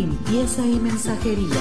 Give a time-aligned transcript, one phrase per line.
[0.00, 1.60] y mensajería.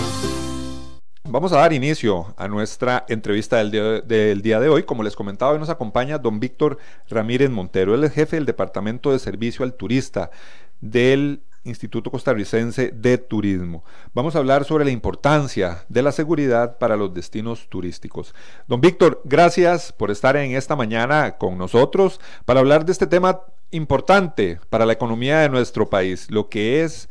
[1.25, 4.83] Vamos a dar inicio a nuestra entrevista del día, de hoy.
[4.83, 6.77] Como les comentaba, hoy nos acompaña don Víctor
[7.09, 7.93] Ramírez Montero.
[7.93, 10.31] Él es jefe del Departamento de Servicio al Turista
[10.79, 13.83] del Instituto Costarricense de Turismo.
[14.13, 18.33] Vamos a hablar sobre la importancia de la seguridad para los destinos turísticos.
[18.67, 23.41] Don Víctor, gracias por estar en esta mañana con nosotros para hablar de este tema
[23.71, 27.09] importante para la economía de nuestro país, lo que es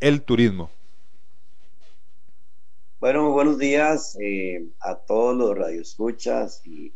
[0.00, 0.70] el turismo.
[3.00, 6.92] Bueno, buenos días eh, a todos los radioescuchas y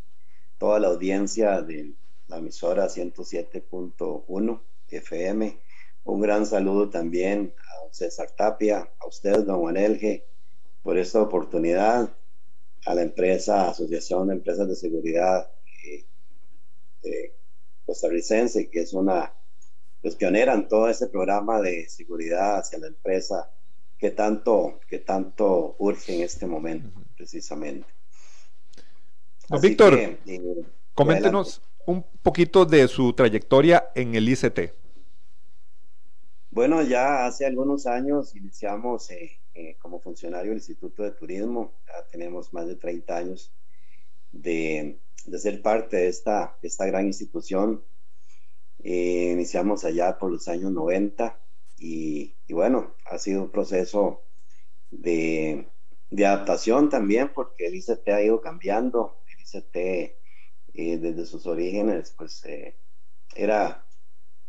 [0.58, 1.92] toda la audiencia de
[2.28, 5.58] la emisora 107.1 FM.
[6.04, 10.24] Un gran saludo también a don César Tapia, a usted, don Juan Elge,
[10.82, 12.10] por esta oportunidad,
[12.84, 15.48] a la empresa, Asociación de Empresas de Seguridad
[17.04, 17.34] eh,
[17.84, 19.32] costarricense, que es una
[20.02, 23.50] pues pionera todo este programa de seguridad hacia la empresa
[23.96, 27.86] que tanto, que tanto urge en este momento, precisamente.
[29.60, 30.18] Víctor, eh,
[30.92, 34.74] coméntenos un poquito de su trayectoria en el ICT.
[36.50, 42.04] Bueno, ya hace algunos años iniciamos eh, eh, como funcionario del Instituto de Turismo, ya
[42.10, 43.52] tenemos más de 30 años
[44.32, 47.82] de, de ser parte de esta, esta gran institución
[48.82, 51.38] eh, iniciamos allá por los años 90
[51.78, 54.22] y, bueno, ha sido un proceso
[54.90, 55.68] de,
[56.12, 59.22] adaptación también porque el ICT ha ido cambiando.
[59.26, 62.76] El ICT eh, desde sus orígenes pues eh,
[63.34, 63.84] era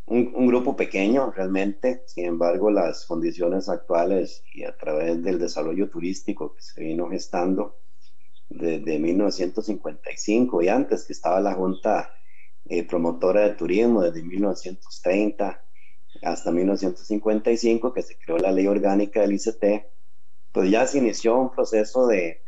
[0.06, 6.56] un, grupo pequeño realmente, sin embargo las condiciones actuales y a través del desarrollo turístico
[6.56, 7.80] que se vino gestando
[8.50, 12.14] desde 1955 y antes que estaba la Junta
[12.66, 15.62] eh, promotora de turismo desde 1930
[16.22, 19.86] hasta 1955, que se creó la ley orgánica del ICT,
[20.52, 22.42] pues ya se inició un proceso de,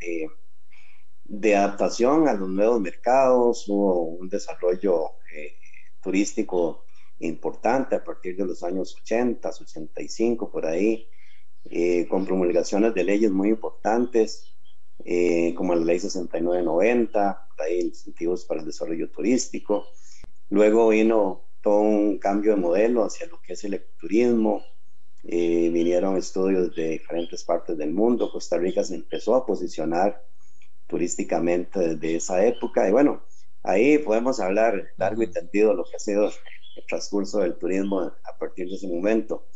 [1.25, 5.57] de, adaptación a los nuevos mercados, hubo un desarrollo eh,
[6.01, 6.85] turístico
[7.19, 11.09] importante a partir de los años 80, 85, por ahí,
[11.65, 14.51] eh, con promulgaciones de leyes muy importantes,
[15.55, 19.87] como la ley 6990, hay incentivos para el desarrollo turístico,
[20.49, 24.63] Luego vino todo un cambio de modelo hacia lo que es el ecoturismo.
[25.23, 28.31] Eh, vinieron estudios de diferentes partes del mundo.
[28.31, 30.23] Costa Rica se empezó a posicionar
[30.87, 32.87] turísticamente desde esa época.
[32.87, 33.23] Y bueno,
[33.63, 38.37] ahí podemos hablar largo y tendido lo que ha sido el transcurso del turismo a
[38.37, 39.47] partir de ese momento.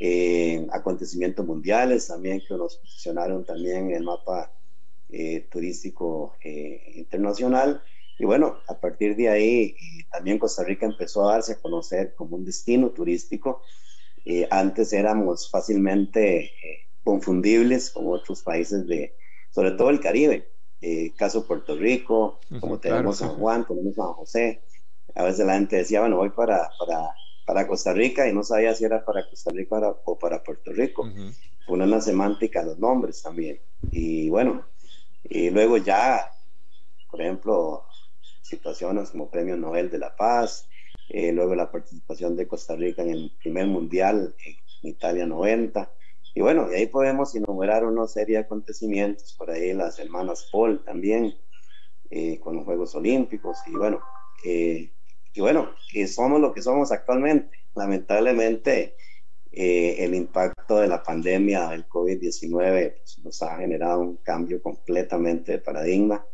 [0.00, 4.52] Eh, acontecimientos mundiales también que nos posicionaron también en el mapa
[5.08, 7.80] eh, turístico internacional
[8.18, 9.76] y bueno, a partir de ahí
[10.10, 13.62] también Costa Rica empezó a darse a conocer como un destino turístico.
[14.24, 19.14] Eh, antes éramos fácilmente eh, confundibles con otros países de,
[19.50, 20.48] sobre todo el Caribe.
[20.80, 24.62] Eh, caso Puerto Rico, como tenemos San Juan, tenemos San José.
[25.14, 27.14] A veces la gente decía, bueno, voy para, para,
[27.46, 31.02] para Costa Rica y no sabía si era para Costa Rica o para Puerto Rico.
[31.02, 31.32] Uh
[31.68, 33.60] Una semántica los nombres también.
[33.90, 34.64] Y bueno,
[35.24, 36.30] y luego ya,
[37.10, 37.84] por ejemplo,
[38.46, 40.68] situaciones como Premio Nobel de la Paz,
[41.08, 44.56] eh, luego la participación de Costa Rica en el primer mundial en
[44.88, 45.92] Italia 90.
[46.34, 50.84] Y bueno, y ahí podemos enumerar una serie de acontecimientos, por ahí las hermanas Paul
[50.84, 51.34] también,
[52.10, 54.00] eh, con los Juegos Olímpicos, y bueno,
[54.44, 54.90] eh,
[55.32, 55.70] y bueno,
[56.08, 57.58] somos lo que somos actualmente.
[57.74, 58.96] Lamentablemente,
[59.52, 65.58] el impacto de la pandemia del COVID-19 pues, nos ha generado un cambio completamente de
[65.58, 66.26] paradigma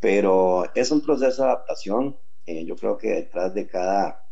[0.00, 2.16] pero es un proceso de adaptación.
[2.44, 4.28] Eh, yo creo que detrás de cada,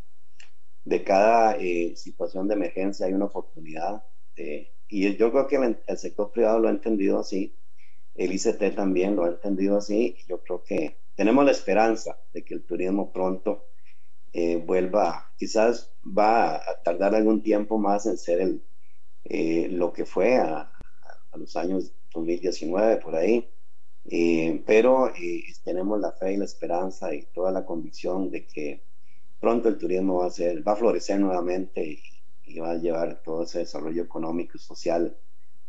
[0.84, 4.04] de cada eh, situación de emergencia hay una oportunidad.
[4.88, 7.56] y yo creo que el, sector privado lo ha entendido así,
[8.14, 10.16] el ICT también lo ha entendido así.
[10.28, 13.66] Yo creo que tenemos la esperanza de que el turismo pronto
[14.32, 20.36] eh, vuelva, quizás va a tardar algún tiempo más en ser el, lo que fue
[20.36, 20.72] a,
[21.32, 23.53] a los años 2019, por ahí
[24.06, 28.82] Eh, pero eh, tenemos la fe y la esperanza y toda la convicción de que
[29.40, 32.02] pronto el turismo va a, florecer nuevamente y,
[32.44, 35.16] y va a llevar todo ese desarrollo económico y social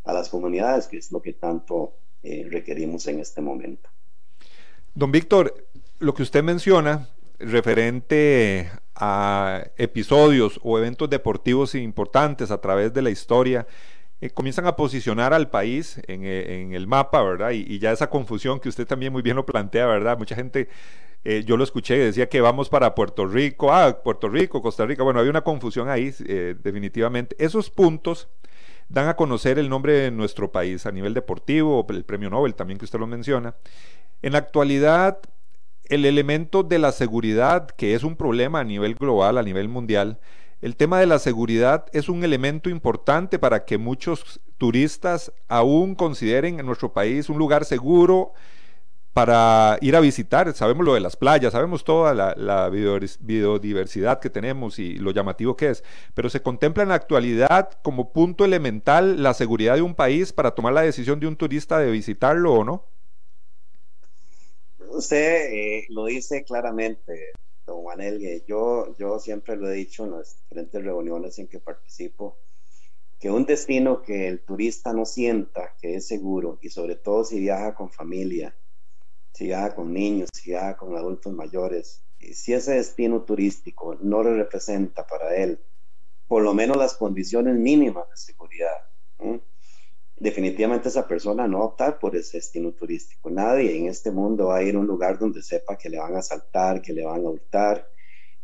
[0.04, 3.90] a las comunidades, que es lo que tanto eh, requerimos en este momento.
[4.94, 5.68] Don Víctor,
[5.98, 13.10] lo que usted menciona referente a episodios o eventos deportivos importantes a través de la
[13.10, 13.66] historia,
[14.20, 17.50] eh, comienzan a posicionar al país en, eh, el mapa, ¿verdad?
[17.50, 20.18] Y, ya esa confusión que usted también muy bien lo plantea, ¿verdad?
[20.18, 20.68] Mucha gente,
[21.44, 25.18] yo lo escuché, decía que vamos para Puerto Rico, ah, Puerto Rico, Costa Rica, bueno,
[25.18, 26.14] hay una confusión ahí,
[26.62, 27.34] definitivamente.
[27.38, 28.28] Esos puntos
[28.88, 32.78] dan a conocer el nombre de nuestro país a nivel deportivo, el premio Nobel también
[32.78, 33.56] que usted lo menciona.
[34.22, 35.18] En la actualidad,
[35.88, 40.18] el elemento de la seguridad, que es un problema a nivel global, a nivel mundial,
[40.66, 46.58] el tema de la seguridad es un elemento importante para que muchos turistas aún consideren
[46.58, 48.32] en nuestro país un lugar seguro
[49.12, 50.52] para ir a visitar.
[50.54, 55.70] Sabemos lo de las playas, sabemos toda la, biodiversidad que tenemos y lo llamativo que
[55.70, 55.84] es,
[56.14, 60.50] pero se contempla en la actualidad como punto elemental la seguridad de un país para
[60.50, 62.84] tomar la decisión de un turista de visitarlo o no.
[64.88, 67.30] Usted eh, lo dice claramente,
[67.66, 68.00] don Juan
[68.46, 72.38] Yo, yo siempre lo he dicho en las diferentes reuniones en que participo,
[73.18, 77.40] que un destino que el turista no sienta que es seguro y sobre todo si
[77.40, 78.56] viaja con familia,
[79.32, 84.34] si viaja con niños, si viaja con adultos mayores, si ese destino turístico no le
[84.34, 85.60] representa para él
[86.26, 88.76] por lo menos las condiciones mínimas de seguridad,
[90.16, 93.30] definitivamente esa persona no va a optar por ese destino turístico.
[93.30, 96.14] Nadie en este mundo va a ir a un lugar donde sepa que le van
[96.14, 97.88] a asaltar, que le van a hurtar,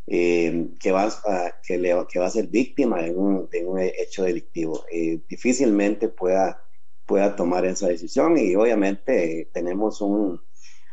[0.06, 3.78] eh, que, va a, que, le, que va a ser víctima de un, de un
[3.78, 4.84] hecho delictivo.
[4.92, 6.62] Eh, difícilmente pueda,
[7.06, 10.40] pueda tomar esa decisión y obviamente tenemos un,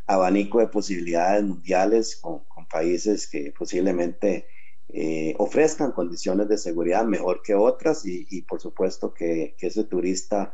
[0.10, 4.46] abanico de posibilidades mundiales con, países que posiblemente
[4.90, 10.54] eh, ofrezcan condiciones de seguridad mejor que otras y, por supuesto que, ese turista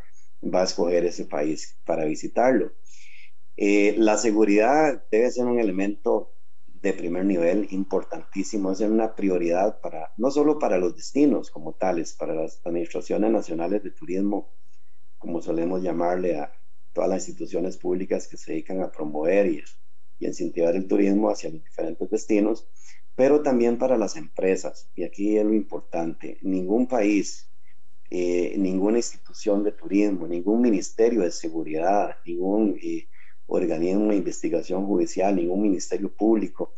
[0.53, 2.74] va a escoger ese país para visitarlo.
[3.57, 6.33] Eh, la seguridad debe ser un elemento
[6.81, 12.13] de primer nivel importantísimo, es una prioridad para no solo para los destinos como tales,
[12.13, 14.53] para las administraciones nacionales de turismo,
[15.18, 16.51] como solemos llamarle a,
[16.94, 19.63] todas las instituciones públicas que se dedican a promover y,
[20.19, 22.68] y incentivar el turismo hacia los diferentes destinos,
[23.15, 24.89] pero también para las empresas.
[24.95, 27.50] Y aquí es lo importante, ningún país,
[28.10, 33.07] eh, ninguna institución de turismo, ningún ministerio de seguridad, ningún eh,
[33.48, 36.74] organismo de investigación judicial, ningún ministerio público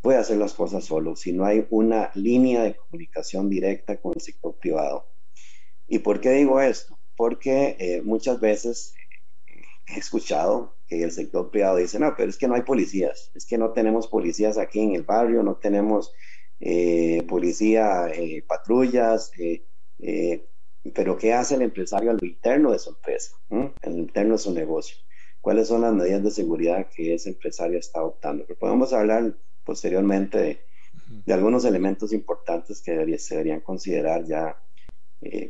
[0.00, 4.20] puede hacer las cosas solo si no hay una línea de comunicación directa con el
[4.20, 5.06] sector privado.
[5.86, 6.98] ¿Y por qué digo esto?
[7.16, 8.94] Porque eh, muchas veces
[9.86, 13.44] he escuchado que el sector privado dice, no, pero es que no hay policías, es
[13.44, 16.14] que no tenemos policías aquí en el barrio, no tenemos
[16.60, 18.10] eh, policía,
[18.46, 20.48] patrullas, eh,
[20.94, 24.38] pero ¿qué hace el empresario a lo interno de su empresa, en lo interno de
[24.38, 24.96] su negocio?
[25.40, 28.44] ¿Cuáles son las medidas de seguridad que ese empresario está adoptando?
[28.46, 29.34] Pero podemos hablar
[29.64, 30.60] posteriormente de,
[31.26, 34.56] de algunos elementos importantes que se deberían considerar ya.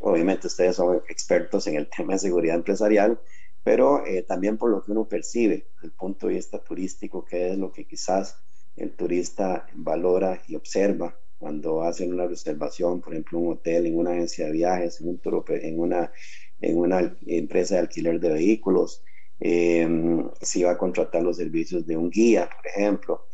[0.00, 3.20] obviamente ustedes son expertos en el tema de seguridad empresarial,
[3.62, 7.52] pero eh, también por lo que uno percibe desde el punto de vista turístico, que
[7.52, 8.36] es lo que quizás
[8.76, 14.12] el turista valora y observa cuando hacen una reservación, por ejemplo, un hotel, en una
[14.12, 16.12] agencia de viajes, en, un en, una,
[16.60, 19.02] en una empresa de alquiler de vehículos,
[19.40, 23.26] em, si va a contratar los servicios de un guía, por ejemplo.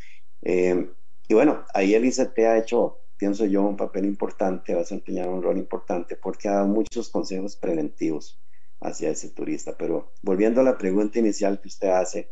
[0.42, 0.92] Em,
[1.28, 5.28] y bueno, ahí el ICT ha hecho, pienso yo, un papel importante, va a desempeñar
[5.28, 8.40] un rol importante porque ha dado muchos consejos preventivos
[8.80, 9.76] hacia ese turista.
[9.76, 12.30] Pero volviendo a la pregunta inicial que usted hace,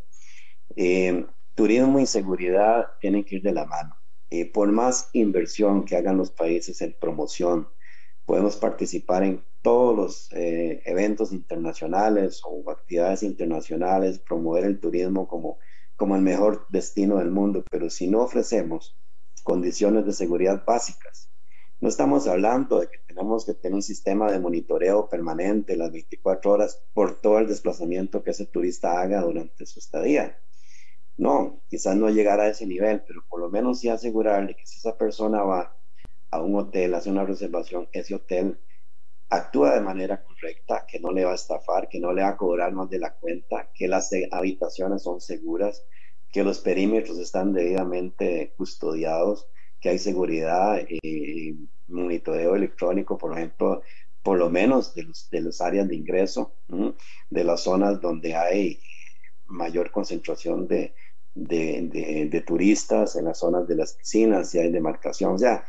[0.76, 3.97] eh, turismo y seguridad tienen que ir de la mano.
[4.36, 7.68] Eh, por más inversión que hagan los países en promoción,
[8.24, 15.58] podemos participar en todos los eh, eventos internacionales o actividades internacionales, promover el turismo como,
[15.94, 18.98] como el mejor destino del mundo, pero si no ofrecemos
[19.44, 21.30] condiciones de seguridad básicas,
[21.80, 26.50] no estamos hablando de que tenemos que tener un sistema de monitoreo permanente las 24
[26.50, 30.36] horas por todo el desplazamiento que ese turista haga durante su estadía.
[31.16, 34.78] No, quizás no llegar a ese nivel, pero por lo menos sí asegurarle que si
[34.78, 35.76] esa persona va
[36.30, 38.61] a un hotel, hace una reservación, ese hotel
[39.30, 42.37] actúa de manera correcta, que no le va a estafar, que no le va a
[42.37, 45.85] cobrar más de la cuenta, que las habitaciones son seguras,
[46.30, 49.49] que los perímetros están debidamente custodiados,
[49.80, 51.54] que hay seguridad, eh,
[51.88, 53.83] monitoreo electrónico, por ejemplo,
[54.23, 56.56] por lo menos de los, de áreas de ingreso,
[57.30, 58.80] de las zonas donde hay
[59.47, 60.94] mayor concentración de,
[61.34, 65.64] de, turistas en las zonas de las piscinas, si hay demarcación, o sea,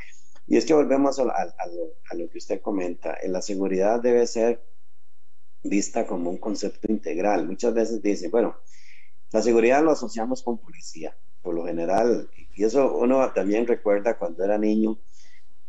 [0.48, 4.62] y es que volvemos a, a, lo, que usted comenta, en la seguridad debe ser
[5.64, 7.48] vista como un concepto integral.
[7.48, 8.56] Muchas veces dicen, bueno,
[9.32, 14.44] la seguridad lo asociamos con policía, por lo general, y eso uno también recuerda cuando
[14.44, 15.00] era niño,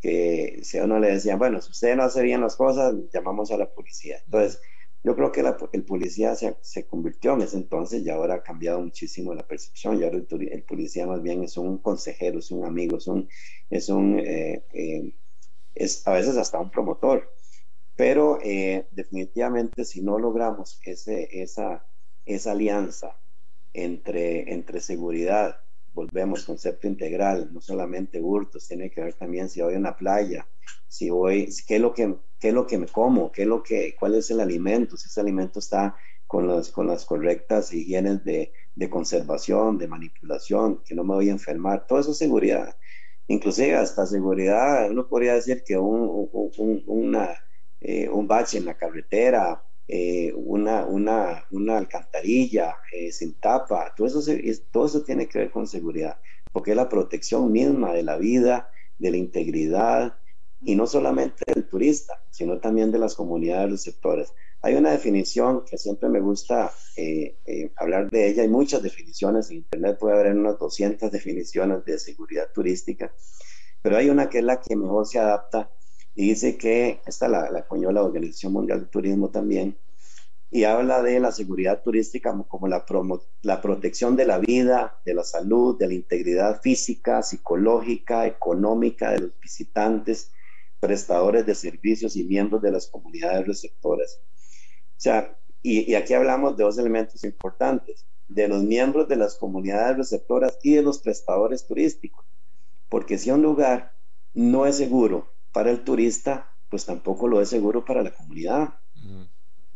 [0.00, 3.50] que si a uno le decían, bueno, si usted no hace bien las cosas, llamamos
[3.50, 4.18] a la policía.
[4.26, 4.60] Entonces,
[5.06, 8.80] yo creo que el policía se, se, convirtió en ese entonces y ahora ha cambiado
[8.80, 10.00] muchísimo la percepción.
[10.00, 13.28] Y ahora el, policía más bien es un consejero, es un amigo, es un,
[13.70, 15.14] es un eh, eh,
[15.76, 17.32] es a veces hasta un promotor.
[17.94, 21.86] Pero eh, definitivamente si no logramos ese, esa,
[22.25, 23.16] esa alianza
[23.75, 25.60] entre, entre seguridad,
[25.94, 30.48] volvemos, concepto integral, no solamente hurtos, tiene que ver también si a una playa,
[30.88, 33.62] si voy, qué es lo que, qué es lo que me como, qué es lo
[33.62, 35.96] que, cuál es el alimento, si ese alimento está
[36.26, 41.28] con, los, con las correctas higienes de, de, conservación, de manipulación, que no me voy
[41.28, 42.76] a enfermar, todo eso es seguridad.
[43.28, 47.30] Inclusive hasta seguridad, uno podría decir que un, un, una,
[47.80, 54.06] eh, un bache en la carretera, eh, una, una, una, alcantarilla eh, sin tapa, todo
[54.06, 54.20] eso,
[54.70, 56.18] todo eso tiene que ver con seguridad,
[56.52, 60.18] porque es la protección misma de la vida, de la integridad,
[60.66, 64.32] y no solamente del turista, sino también de las comunidades receptores.
[64.62, 67.37] Hay una definición que siempre me gusta eh,
[67.76, 72.49] hablar de ella, hay muchas definiciones, en Internet puede haber unas 200 definiciones de seguridad
[72.52, 73.12] turística,
[73.80, 75.70] pero hay una que es la que mejor se adapta
[76.16, 79.78] y dice que, esta la, la coñó la Organización Mundial de Turismo también,
[80.50, 82.85] y habla de la seguridad turística como, la,
[83.42, 89.20] la protección de la vida, de la salud, de la integridad física, psicológica, económica de
[89.20, 90.32] los visitantes,
[90.87, 94.21] prestadores de servicios y miembros de las comunidades receptoras.
[94.23, 99.35] O sea, y, y aquí hablamos de dos elementos importantes, de los miembros de las
[99.35, 102.25] comunidades receptoras y de los prestadores turísticos,
[102.88, 103.95] porque si un lugar
[104.33, 108.75] no es seguro para el turista, pues tampoco lo es seguro para la comunidad.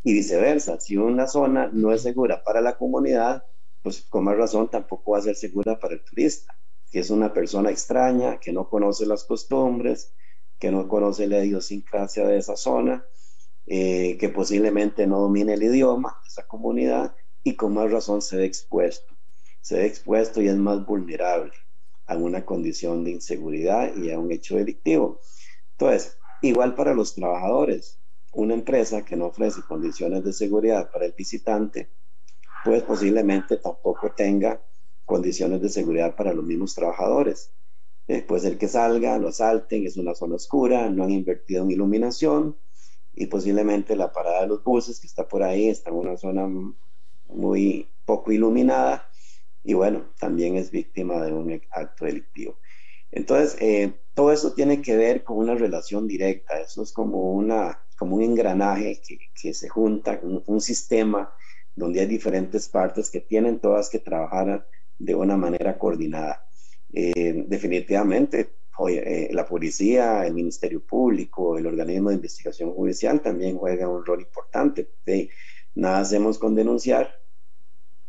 [0.05, 3.45] Y viceversa, si una zona no es segura para la comunidad,
[3.83, 6.57] pues con más razón tampoco va a ser segura para el turista,
[6.90, 10.12] que es una persona extraña, que no conoce las costumbres,
[10.61, 13.05] que no conoce la idiosincrasia de esa zona,
[13.67, 18.37] eh, que posiblemente no domine el idioma de esa comunidad y con más razón se
[18.37, 19.17] ve expuesto.
[19.62, 21.52] Se ve expuesto y es más vulnerable
[22.07, 25.21] a una condición de inseguridad y a un hecho delictivo.
[25.73, 27.99] Entonces, igual para los trabajadores,
[28.33, 31.90] una empresa que no ofrece condiciones de seguridad para el visitante,
[32.64, 34.62] pues posiblemente tampoco tenga
[35.07, 37.52] condiciones de seguridad para los mismos trabajadores.
[38.09, 41.71] Eh, pues el que salga, lo asalten, es una zona oscura, no han invertido en
[41.71, 42.57] iluminación
[43.14, 46.49] y posiblemente la parada de los buses que está por ahí está en una zona
[47.28, 49.09] muy poco iluminada
[49.62, 52.59] y bueno, también es víctima de un acto delictivo.
[53.11, 57.80] Entonces, eh, todo eso tiene que ver con una relación directa, eso es como, una,
[57.99, 61.33] como un engranaje que, que se junta, un, un, sistema
[61.75, 64.66] donde hay diferentes partes que tienen todas que trabajar
[64.99, 66.47] de una manera coordinada.
[66.92, 68.54] Eh, definitivamente,
[68.88, 74.23] eh, la policía, el Ministerio Público, el organismo de investigación judicial también juega un rol
[74.23, 74.88] importante.
[75.75, 77.14] Nada hacemos con denunciar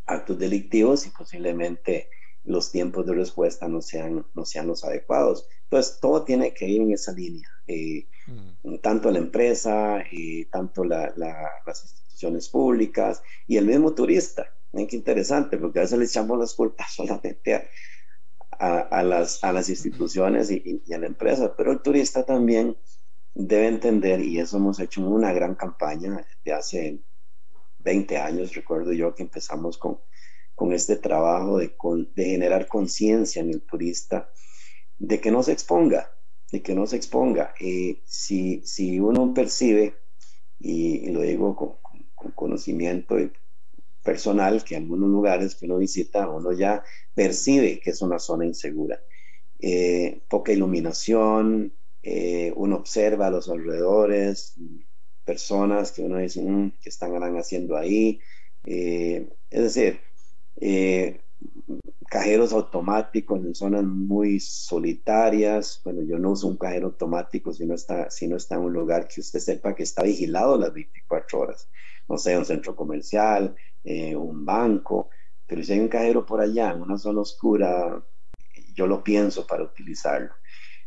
[0.06, 2.10] actos delictivos y posiblemente
[2.44, 5.48] los tiempos de respuesta no sean, no sean los adecuados.
[5.64, 7.48] Entonces, todo tiene que ir en esa línea.
[7.68, 8.78] Eh, mm.
[8.78, 14.48] Tanto la empresa, eh, tanto las instituciones públicas y el mismo turista.
[14.72, 17.64] Ven qué interesante, porque a veces le echamos las culpas solamente a,
[18.64, 22.78] a, las, a las instituciones y, y, a la empresa, pero el turista también
[23.34, 27.00] debe entender, y eso hemos hecho una gran campaña de hace
[27.80, 30.00] 20 años, recuerdo yo que empezamos con
[30.62, 31.74] con este trabajo de,
[32.16, 34.30] de generar conciencia en el turista,
[35.00, 36.12] de que no se exponga,
[36.52, 37.56] de que no se exponga.
[37.60, 39.96] Eh, si, si uno percibe,
[40.60, 43.16] y, lo digo con, conocimiento
[44.04, 48.46] personal, que en algunos lugares que uno visita, uno ya percibe que es una zona
[48.46, 49.02] insegura.
[49.60, 54.56] Eh, poca iluminación, eh, uno observa a los alrededores,
[55.24, 58.20] personas que uno dice, mm, ¿qué están haciendo ahí?
[58.64, 60.00] es decir,
[60.58, 61.22] eh,
[62.12, 65.80] cajeros automáticos en zonas muy solitarias.
[65.84, 68.74] Bueno, yo no uso un cajero automático si no está, si no está en un
[68.74, 71.70] lugar que usted sepa que está vigilado las 24 horas.
[72.08, 75.10] No sé, un centro comercial, eh, un banco.
[75.46, 78.04] Pero si hay un cajero por allá, en una zona oscura,
[78.74, 80.34] yo lo pienso para utilizarlo.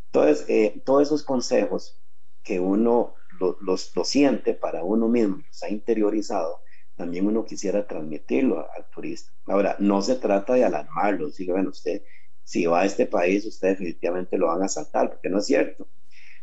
[0.06, 2.00] Entonces, eh, todos esos consejos
[2.42, 6.62] que uno los lo, siente para uno mismo, los ha interiorizado,
[6.94, 9.32] también uno quisiera transmitirlo al turista.
[9.46, 12.02] Ahora, no se trata de alarmarlo, si bueno, usted,
[12.44, 15.88] si va a este país, usted definitivamente lo van a asaltar, porque no es cierto.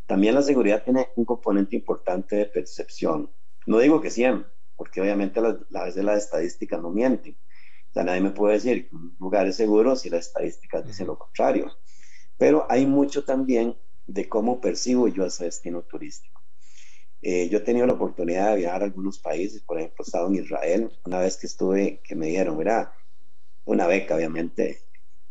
[0.06, 3.32] También la seguridad tiene un componente importante de percepción.
[3.66, 7.38] No digo que siempre, porque obviamente a veces las estadísticas no mienten.
[7.92, 11.06] O sea, nadie me puede decir que un lugar es seguro si las estadísticas dicen
[11.06, 11.72] lo contrario.
[12.36, 16.42] Pero hay mucho también de cómo percibo yo ese destino turístico.
[17.22, 20.28] Eh, yo he tenido la oportunidad de viajar a algunos países, por ejemplo, he estado
[20.30, 22.96] en Israel, una vez que estuve, que me dieron, mira,
[23.66, 24.80] una beca, obviamente,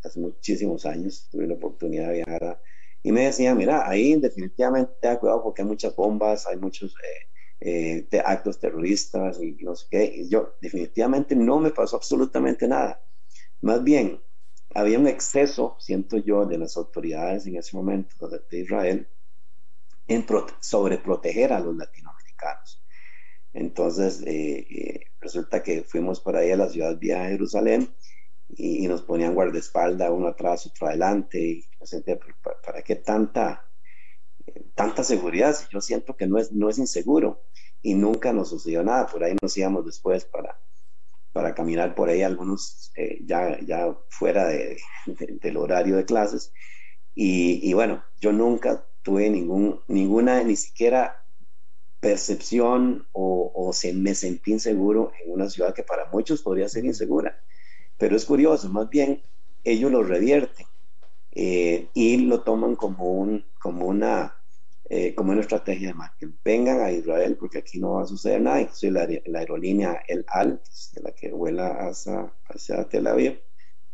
[0.01, 2.61] hace muchísimos años, tuve la oportunidad de viajar
[3.03, 6.93] y me decían, mira, ahí definitivamente te da cuidado porque hay muchas bombas, hay muchos
[6.93, 7.30] eh,
[7.61, 13.01] eh, actos terroristas y no sé qué, y yo definitivamente no me pasó absolutamente nada.
[13.61, 14.21] Más bien,
[14.73, 19.07] había un exceso, siento yo, de las autoridades en ese momento de Israel
[20.07, 20.25] en
[20.59, 22.83] sobreproteger a los latinoamericanos.
[23.53, 27.93] Entonces, eh, eh, resulta que fuimos por ahí a la ciudad vieja de Jerusalén
[28.49, 31.39] y, nos ponían guardaespaldas, uno atrás, otro adelante.
[31.39, 31.69] Y
[32.63, 33.65] ¿para, qué tanta,
[34.75, 35.55] tanta seguridad?
[35.71, 37.43] Yo siento que no es, no es inseguro
[37.81, 39.07] y nunca nos sucedió nada.
[39.07, 40.59] Por ahí nos íbamos después para,
[41.33, 44.77] para caminar por ahí, algunos eh, ya, ya fuera de,
[45.41, 46.53] del horario de clases.
[47.13, 51.25] Y, y, bueno, yo nunca tuve ningún, ninguna, ni siquiera
[51.99, 56.85] percepción o, o se, me sentí inseguro en una ciudad que para muchos podría ser
[56.85, 57.39] insegura.
[57.97, 59.21] Pero es curioso, más bien
[59.63, 60.65] ellos lo revierten
[61.31, 64.35] eh, y lo toman como, un, como, una,
[64.89, 66.33] eh, como una estrategia de marketing.
[66.43, 68.61] Vengan a Israel porque aquí no va a suceder nada.
[68.61, 70.61] Incluso la, la aerolínea El Al,
[70.93, 73.39] de la que vuela hacia, hacia Tel Aviv,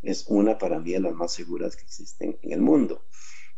[0.02, 3.06] es una para mí de las más seguras que existen en el mundo.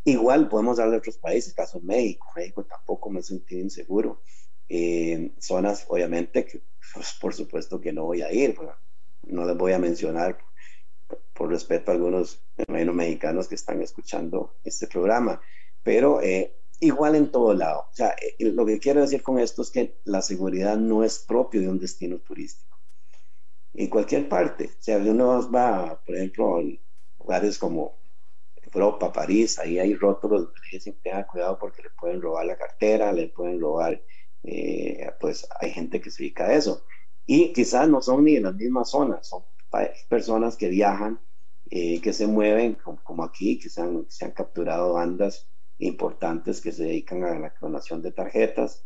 [0.03, 2.27] Igual podemos hablar de otros países, caso México.
[2.35, 4.21] México tampoco me sentí inseguro.
[4.67, 6.61] Eh, zonas, obviamente, que
[6.93, 8.55] pues, por supuesto que no voy a ir.
[9.23, 10.37] No les voy a mencionar
[11.33, 15.41] por respeto a algunos mexicanos que están escuchando este programa.
[15.83, 17.81] Pero eh, igual en todo lado.
[17.91, 21.19] O sea, eh, lo que quiero decir con esto es que la seguridad no es
[21.19, 22.79] propio de un destino turístico.
[23.73, 24.65] En cualquier parte.
[24.65, 26.63] O sea, uno va, por ejemplo, a
[27.19, 27.99] lugares como
[28.73, 33.11] Europa, París, ahí hay rótulos donde dicen tenga cuidado porque le pueden robar la cartera,
[33.11, 34.01] le pueden robar,
[34.43, 36.85] eh, pues hay gente que se dedica a eso.
[37.25, 39.43] Y quizás no son ni en las mismas zonas, son
[40.09, 41.19] personas que viajan,
[41.69, 45.47] eh, que se mueven, como, aquí, que se han, se han, capturado bandas
[45.79, 48.85] importantes que se dedican a la clonación de tarjetas,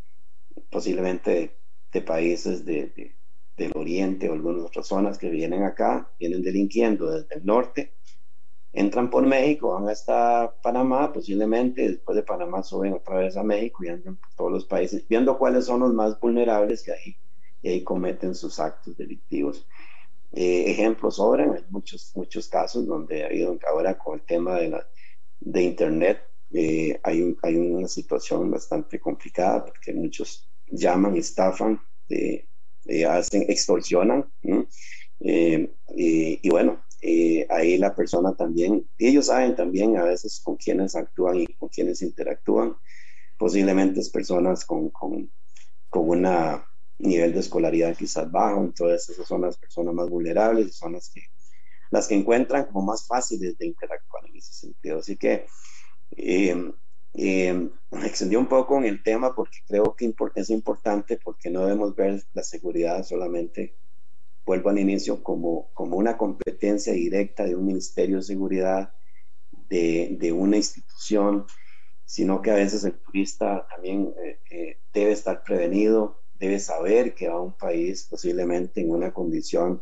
[0.69, 1.58] posiblemente
[1.91, 3.15] de, países de,
[3.58, 7.93] del oriente o algunas otras zonas que vienen acá, vienen delinquiendo desde el norte
[8.73, 13.84] entran por México, van hasta Panamá, posiblemente después de Panamá suben otra vez a México
[13.84, 17.15] y andan por todos los países, viendo cuáles son los más vulnerables que ahí,
[17.62, 19.67] y ahí cometen sus actos delictivos.
[20.32, 24.69] Eh, ejemplos sobran, hay muchos, muchos casos donde ha habido ahora con el tema de,
[24.69, 24.88] la,
[25.39, 26.21] de Internet,
[26.54, 32.48] eh, hay, hay una situación bastante complicada porque muchos llaman, estafan, eh,
[33.08, 34.32] hacen, extorsionan.
[35.20, 41.42] y bueno, eh, ahí la persona también, ellos saben también a veces con quienes actúan
[41.42, 42.78] y con quienes interactúan,
[43.38, 45.30] posiblemente es personas con, con,
[45.89, 46.26] con un
[47.00, 51.24] nivel de escolaridad quizás bajo, entonces esas son las personas más vulnerables, son las que,
[51.92, 55.00] las que encuentran como más fáciles de interactuar en ese sentido.
[55.00, 55.48] Así que
[56.17, 56.71] eh,
[57.13, 61.62] eh, me extendió un poco en el tema porque creo que es importante porque no
[61.62, 63.76] debemos ver la seguridad solamente
[64.45, 68.93] vuelvo al inicio, como, como una competencia directa de un Ministerio de Seguridad,
[69.69, 71.45] de, de una institución,
[72.06, 77.30] sino que a veces el turista también eh, eh, debe estar prevenido, debe saber que
[77.30, 79.82] va a un país posiblemente en una condición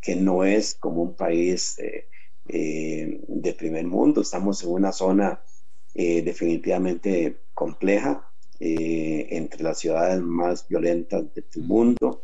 [0.00, 2.08] que no es como un país eh,
[2.44, 5.40] de primer mundo, estamos en una zona
[5.94, 8.28] definitivamente compleja,
[8.58, 12.22] entre las ciudades más violentas del mundo,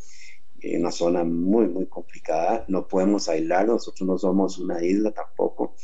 [0.61, 2.65] en una zona muy, muy complicada.
[2.69, 5.75] No podemos aislar, nosotros no somos una isla tampoco.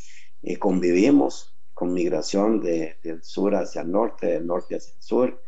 [0.42, 5.42] Eh, convivimos con migración de, del sur hacia el norte, del norte hacia el sur.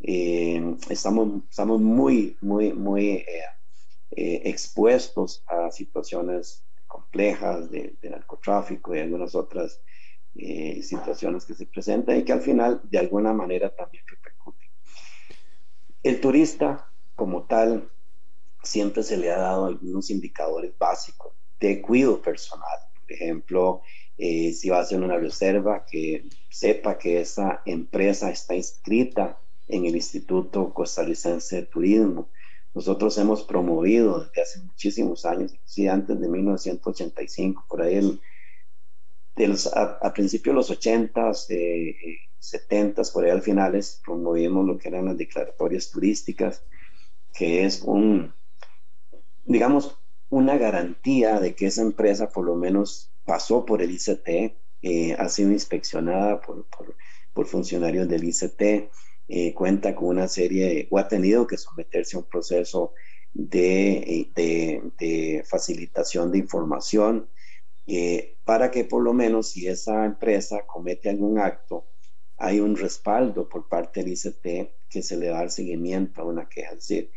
[0.00, 3.24] Eh, estamos, estamos muy, muy, muy
[4.10, 9.80] eh, expuestos a situaciones complejas de, de, narcotráfico y algunas otras
[10.34, 14.68] situaciones que se presentan y que al final de alguna manera también repercuten.
[16.02, 17.90] El turista como tal
[18.62, 22.78] siempre se le ha dado algunos indicadores básicos de cuidado personal.
[23.02, 23.82] Por ejemplo,
[24.16, 29.38] eh, si va a hacer una reserva, que sepa que esa empresa está inscrita
[29.68, 32.28] en el Instituto Costarricense de Turismo
[32.74, 38.20] nosotros hemos promovido desde hace muchísimos años, sí, antes de 1985, por ahí el,
[39.72, 41.96] a, principios de los 80s, eh,
[42.40, 46.62] 70s, por ahí al finales, promovimos lo que eran las declaratorias turísticas,
[47.32, 48.32] que es un,
[49.44, 49.98] digamos,
[50.30, 55.28] una garantía de que esa empresa por lo menos pasó por el ICT, eh, ha
[55.28, 56.66] sido inspeccionada por,
[57.34, 58.90] por, funcionarios del ICT,
[59.28, 62.92] eh, cuenta con una serie, o ha tenido que someterse a un proceso
[63.32, 67.28] de, de, de facilitación de información,
[67.92, 71.88] eh, para que por lo menos si esa empresa comete algún acto,
[72.36, 76.24] hay un respaldo por parte del ICT que se le va a dar seguimiento a
[76.24, 76.70] una queja.
[76.70, 77.10] Es decir,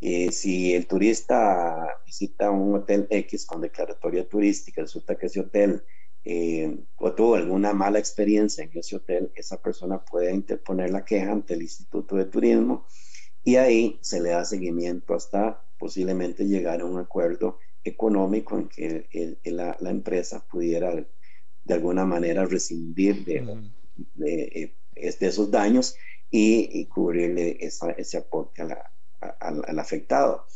[0.00, 5.84] eh, si el turista visita un hotel X con declaratoria turística, resulta que ese hotel
[6.24, 6.78] eh,
[7.14, 11.60] tuvo alguna mala experiencia en ese hotel, esa persona puede interponer la queja ante el
[11.60, 12.86] Instituto de Turismo
[13.44, 19.38] y ahí se le da seguimiento hasta posiblemente llegar a un acuerdo económico en que
[19.44, 20.94] la, empresa pudiera
[21.64, 23.62] de alguna manera rescindir de,
[24.14, 25.96] de, esos daños
[26.30, 30.46] y, cubrirle ese aporte al afectado.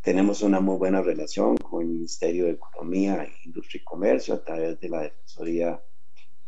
[0.00, 4.80] Tenemos una muy buena relación con el Ministerio de Economía, Industria y Comercio a través
[4.80, 5.80] de la Defensoría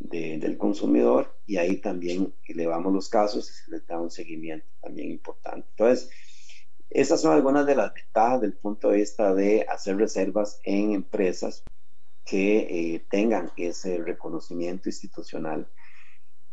[0.01, 5.11] del Consumidor y ahí también elevamos los casos y se les da un seguimiento también
[5.11, 5.67] importante.
[5.71, 6.11] Entonces,
[6.95, 11.65] esas son algunas de las ventajas del punto de vista de hacer reservas en empresas
[12.25, 15.69] que eh, tengan ese reconocimiento institucional.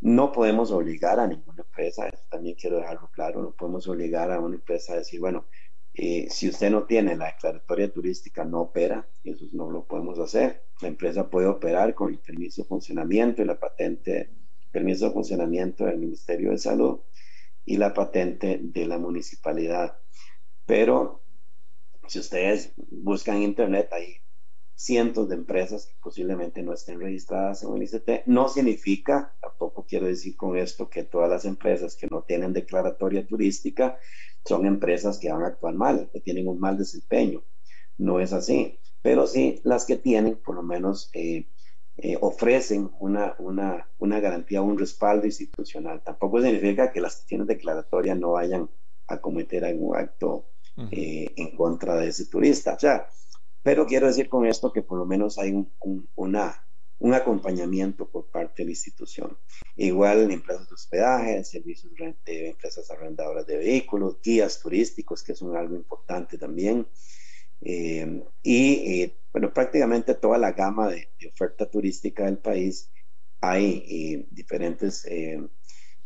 [0.02, 4.56] No podemos obligar a ninguna empresa, también quiero dejarlo claro, no podemos obligar a una
[4.56, 5.46] empresa a decir, bueno,
[5.94, 10.64] eh, si usted no tiene la declaratoria turística, no opera, eso no lo podemos hacer.
[10.82, 14.32] La empresa puede operar con el permiso de funcionamiento y la patente,
[14.72, 17.02] permiso de funcionamiento del Ministerio de Salud
[17.64, 20.01] y la patente de la municipalidad.
[20.72, 21.22] Pero
[22.08, 24.22] si ustedes buscan en internet, hay
[24.74, 28.26] cientos de empresas que posiblemente no estén registradas en el ICT.
[28.28, 33.28] No significa, tampoco quiero decir con esto que todas las empresas que no tienen declaratoria
[33.28, 34.00] turística
[34.46, 37.44] son empresas que van a actuar mal, que tienen un mal desempeño.
[37.98, 38.80] No es así.
[39.02, 41.50] Pero sí, las que tienen, por lo menos, eh,
[41.98, 46.02] eh, ofrecen una, una, una garantía, un respaldo institucional.
[46.02, 48.70] Tampoco significa que las que tienen declaratoria no vayan
[49.08, 52.74] a cometer algún acto eh, en contra de ese turista.
[52.74, 53.08] O sea,
[53.62, 55.72] pero quiero decir con esto que por lo menos hay un,
[56.16, 56.66] una,
[57.00, 59.38] un acompañamiento por parte de la institución.
[59.76, 61.92] Igual empresas de hospedaje, servicios
[62.26, 66.88] de empresas arrendadoras de vehículos, guías turísticos, que son algo importante también.
[67.62, 72.90] Eh, y eh, bueno, prácticamente toda la gama de, oferta turística del país
[73.40, 75.06] hay diferentes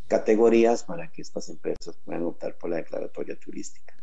[0.07, 3.94] categorías para que estas empresas puedan optar por la declaratoria turística.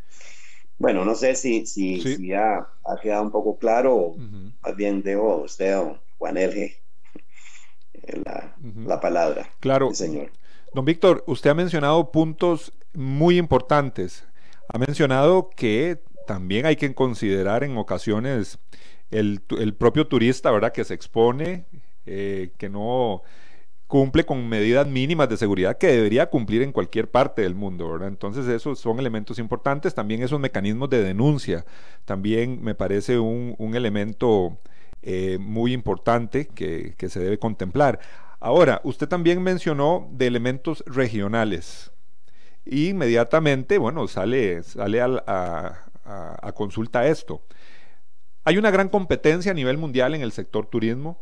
[0.78, 4.16] Bueno, no sé si, si, ya ha quedado un poco claro, o
[4.62, 6.82] más bien dejo a usted o Juan Elge
[8.24, 8.56] la,
[8.87, 9.48] la palabra.
[9.61, 10.30] Claro, señor.
[10.74, 14.26] Don Víctor, usted ha mencionado puntos muy importantes.
[14.68, 18.58] Ha mencionado que también hay que considerar en ocasiones
[19.11, 20.72] el, el propio turista, ¿verdad?
[20.72, 21.66] Que se expone,
[22.06, 23.22] eh, que no
[23.92, 28.09] cumple con medidas mínimas de seguridad que debería cumplir en cualquier parte del mundo, ¿verdad?
[28.09, 31.66] Entonces esos son elementos importantes, también esos mecanismos de denuncia,
[32.07, 34.57] también me parece un, elemento
[35.02, 38.00] eh, muy importante que, se debe contemplar.
[38.40, 41.92] Ahora, usted también mencionó de elementos regionales.
[42.64, 47.42] Y inmediatamente, bueno, sale, sale a, a consulta esto.
[48.44, 51.20] Hay una gran competencia a nivel mundial en el sector turismo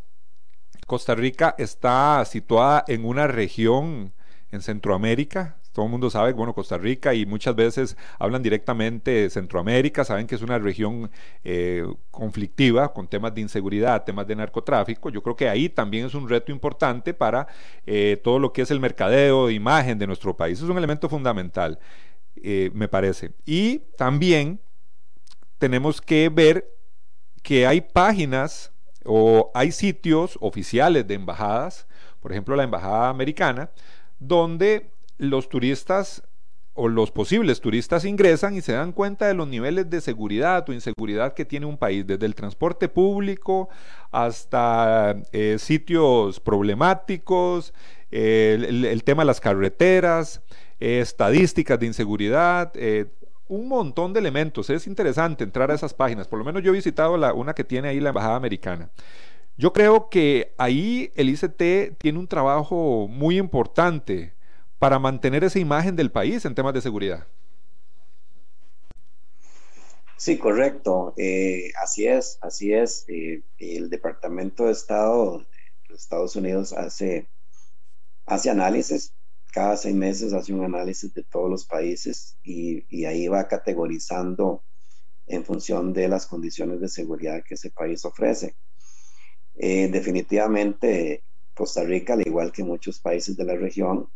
[0.90, 4.12] Costa Rica está situada en una región
[4.50, 5.56] en Centroamérica.
[5.70, 10.26] Todo el mundo sabe, bueno, Costa Rica y muchas veces hablan directamente de Centroamérica, saben
[10.26, 11.08] que es una región
[11.44, 15.10] eh, conflictiva con temas de inseguridad, temas de narcotráfico.
[15.10, 17.46] Yo creo que ahí también es un reto importante para
[17.86, 20.58] eh, todo lo que es el mercadeo de imagen de nuestro país.
[20.58, 21.78] Es un elemento fundamental,
[22.34, 23.30] eh, me parece.
[23.46, 24.58] Y también
[25.58, 26.68] tenemos que ver
[27.44, 28.72] que hay páginas
[29.04, 31.86] o hay sitios oficiales de embajadas,
[32.20, 33.70] por ejemplo la embajada americana,
[34.18, 36.22] donde los turistas
[36.74, 40.72] o los posibles turistas ingresan y se dan cuenta de los niveles de seguridad o
[40.72, 43.68] inseguridad que tiene un país, desde el transporte público
[44.10, 47.74] hasta eh, sitios problemáticos,
[48.10, 50.42] el, tema de las carreteras,
[50.78, 53.06] estadísticas de inseguridad, eh,
[53.50, 54.70] un montón de elementos.
[54.70, 56.28] Es interesante entrar a esas páginas.
[56.28, 58.90] Por lo menos yo he visitado la, una que tiene ahí la Embajada Americana.
[59.56, 64.34] Yo creo que ahí el ICT tiene un trabajo muy importante
[64.78, 67.26] para mantener esa imagen del país en temas de seguridad.
[70.16, 71.12] Sí, correcto.
[71.16, 73.04] Eh, así es, así es.
[73.08, 75.44] Eh, el Departamento de Estado
[75.88, 77.28] de Estados Unidos hace,
[78.26, 79.12] hace análisis.
[79.52, 84.64] Cada seis meses hace un análisis de todos los países y, y ahí va categorizando
[85.26, 88.56] en función de las condiciones de seguridad que ese país ofrece.
[89.56, 94.08] Eh, definitivamente, Costa Rica, al igual que muchos países de la región,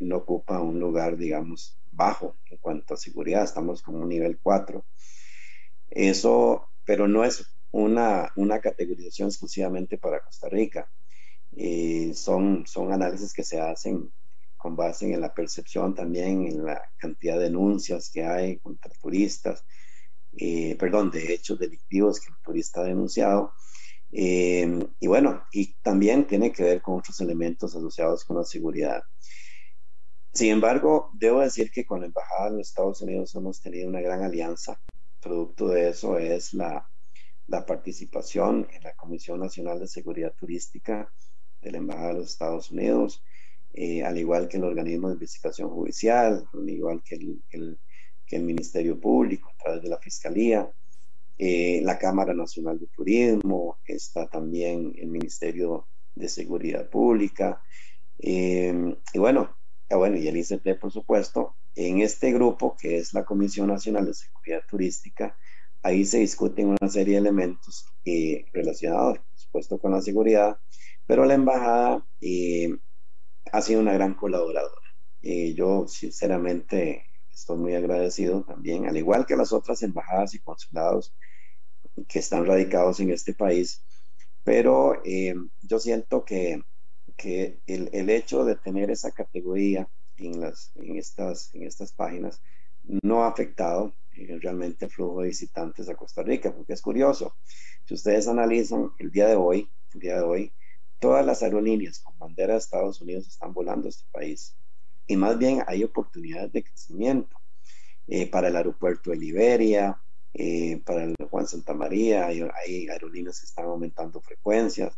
[0.00, 3.44] no ocupa un lugar, digamos, bajo en cuanto a seguridad.
[3.44, 4.82] Estamos como un nivel 4
[5.90, 10.90] eso, pero no es una, una categorización exclusivamente para Costa Rica.
[11.56, 14.12] Eh, son, son análisis que se hacen
[14.60, 19.64] con base en la percepción también, en la cantidad de denuncias que hay contra turistas,
[20.36, 23.52] eh, perdón, de hechos delictivos que el turista ha denunciado.
[24.12, 29.02] Eh, y bueno, y también tiene que ver con otros elementos asociados con la seguridad.
[30.32, 34.00] Sin embargo, debo decir que con la Embajada de los Estados Unidos hemos tenido una
[34.00, 34.80] gran alianza
[35.20, 36.88] Producto de eso es la,
[37.46, 41.12] la participación en la Comisión Nacional de Seguridad Turística
[41.60, 43.22] de la Embajada de los Estados Unidos,
[43.74, 47.78] eh, al igual que el organismo de investigación judicial, al igual que el,
[48.26, 50.70] que el Ministerio Público a través de la Fiscalía,
[51.38, 57.62] eh, la Cámara Nacional de Turismo, está también el Ministerio de Seguridad Pública,
[58.18, 59.56] eh, y bueno,
[59.90, 64.06] Ah, bueno, y el ICT, por supuesto, en este grupo que es la Comisión Nacional
[64.06, 65.36] de Seguridad Turística,
[65.82, 70.58] ahí se discuten una serie de elementos eh, relacionados, por supuesto, con la seguridad,
[71.06, 72.72] pero la embajada eh,
[73.52, 74.80] ha sido una gran colaboradora.
[75.22, 81.14] y yo, sinceramente, estoy muy agradecido también, al igual que las otras embajadas y consulados
[82.08, 83.84] que están radicados en este país,
[84.44, 86.62] pero eh, yo siento que
[87.20, 89.86] que el, el, hecho de tener esa categoría
[90.16, 92.40] en, las, en, estas, en estas páginas
[93.02, 97.36] no ha afectado eh, realmente el flujo de visitantes a Costa Rica, porque es curioso.
[97.84, 100.52] Si ustedes analizan el día de hoy, el día de hoy,
[101.00, 104.56] todas las aerolíneas con bandera de Estados Unidos están volando a este país.
[105.06, 107.36] Y más bien hay oportunidades de crecimiento
[108.06, 110.00] eh, para el aeropuerto de Liberia,
[110.34, 114.96] eh, para el Juan Santa María, hay, hay aerolíneas que están aumentando frecuencias.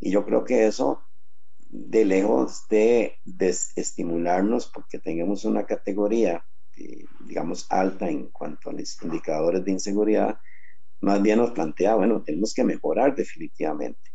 [0.00, 1.02] Y yo creo que eso
[1.68, 6.44] de lejos de desestimularnos porque tengamos una categoría,
[6.76, 10.38] eh, digamos, alta en cuanto a los indicadores de inseguridad,
[11.00, 14.13] más bien nos plantea, bueno, tenemos que mejorar definitivamente.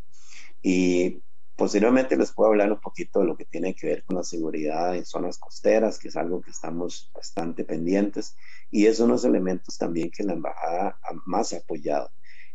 [0.61, 1.23] Y
[1.55, 4.95] posteriormente les puedo hablar un poquito de lo que tiene que ver con la seguridad
[4.95, 8.35] en zonas costeras, que es algo que estamos bastante pendientes,
[8.71, 12.11] y es unos elementos también que la embajada más ha apoyado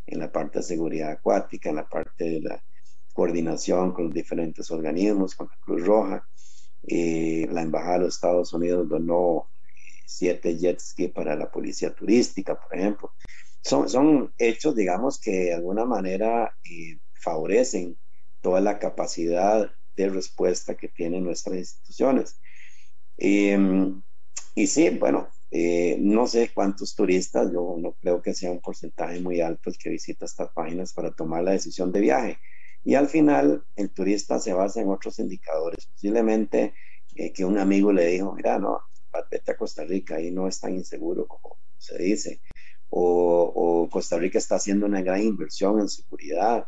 [0.06, 2.64] en la parte de seguridad acuática, en la parte de la
[3.12, 6.28] coordinación con los diferentes organismos, con la Cruz Roja.
[6.86, 11.94] Eh, la Embajada de los Estados Unidos donó eh, siete jet ski para la policía
[11.94, 13.12] turística, por ejemplo.
[13.62, 17.96] Son, son hechos, digamos, que de alguna manera eh, favorecen
[18.40, 22.40] toda la capacidad de respuesta que tienen nuestras instituciones.
[23.16, 25.28] y sí, bueno,
[26.00, 29.90] no sé cuántos turistas, yo no creo que sea un porcentaje muy alto el que
[29.90, 32.38] visita estas páginas para tomar la decisión de viaje.
[32.84, 36.74] Y al final el turista se basa en otros indicadores, posiblemente
[37.16, 38.80] eh, que un amigo le dijo, mira, no,
[39.30, 42.40] vete a Costa Rica, ahí no es tan inseguro como se dice,
[42.90, 46.66] o, Costa Rica está haciendo una gran inversión en seguridad,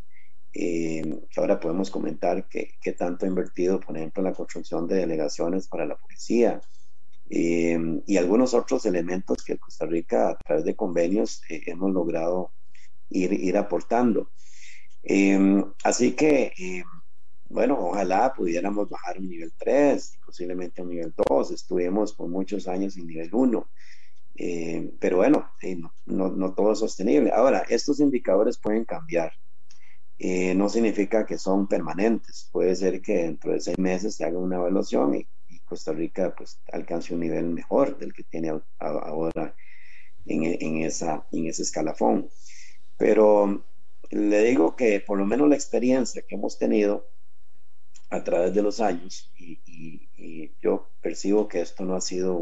[0.58, 4.96] eh, que ahora podemos comentar que, tanto ha invertido, por ejemplo, en la construcción de
[4.96, 6.62] delegaciones para la policía,
[7.28, 12.52] eh, y algunos otros elementos que Costa Rica a través de convenios hemos logrado
[13.10, 14.30] ir, ir aportando.
[15.02, 16.84] Em, así que, em,
[17.50, 21.50] bueno, ojalá pudiéramos bajar un nivel 3, posiblemente un nivel 2.
[21.50, 23.68] Estuvimos por muchos años en nivel 1.
[24.36, 25.50] Em, pero bueno,
[26.06, 27.30] no, no, todo es sostenible.
[27.32, 29.32] Ahora, estos indicadores pueden cambiar.
[30.18, 32.48] Eh, no significa que son permanentes.
[32.52, 35.26] Puede ser que dentro de seis meses se haga una evaluación y,
[35.64, 39.52] Costa Rica pues alcance un nivel mejor del que tiene ahora
[40.24, 42.30] en, en, esa, en ese escalafón.
[42.96, 43.64] Pero
[44.10, 47.08] le digo que por lo menos la experiencia que hemos tenido
[48.10, 49.60] a través de los años, y,
[50.62, 52.40] yo percibo que esto no ha sido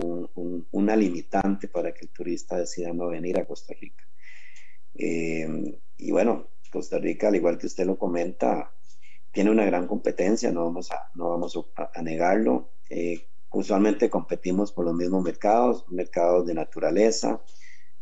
[0.70, 4.04] una limitante para que el turista decida no venir a Costa Rica.
[4.94, 8.74] Eh, y bueno, Costa Rica, al igual que usted lo comenta,
[9.30, 12.72] tiene una gran competencia, no vamos a, no vamos a, negarlo.
[12.90, 17.40] Eh, usualmente competimos por los mismos mercados, mercados de naturaleza,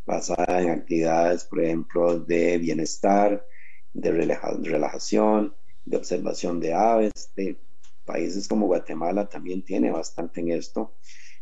[0.06, 3.46] basada en actividades, por ejemplo, de bienestar,
[3.92, 5.54] de relajación,
[5.85, 7.58] de observación de aves, de
[8.06, 10.96] países como Guatemala también tiene bastante en esto,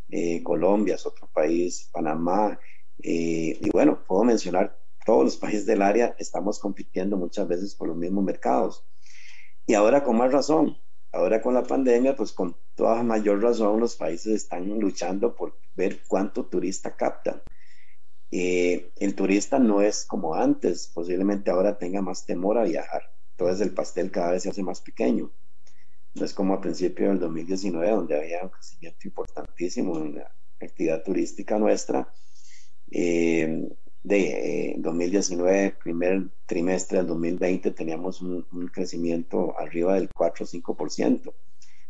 [0.09, 2.59] eh, Colombia es otro país, Panamá,
[3.03, 7.89] Eh, y bueno, puedo mencionar todos los países del área estamos compitiendo muchas veces por
[7.89, 8.85] los mismos mercados.
[9.67, 10.77] Y ahora con más razón,
[11.13, 16.03] ahora con la pandemia, pues con toda mayor razón los países están luchando por ver
[16.07, 17.43] cuánto turista captan.
[18.31, 23.67] Eh, el turista no es como antes, posiblemente ahora tenga más temor a viajar, entonces
[23.67, 25.33] el pastel cada vez se hace más pequeño.
[26.15, 31.03] No es como a principio del 2019, donde había un crecimiento importantísimo en la actividad
[31.03, 32.13] turística nuestra.
[32.91, 33.69] Eh,
[34.03, 41.33] de 2019, eh, primer trimestre del 2020, teníamos un, crecimiento arriba del 4 o 5%,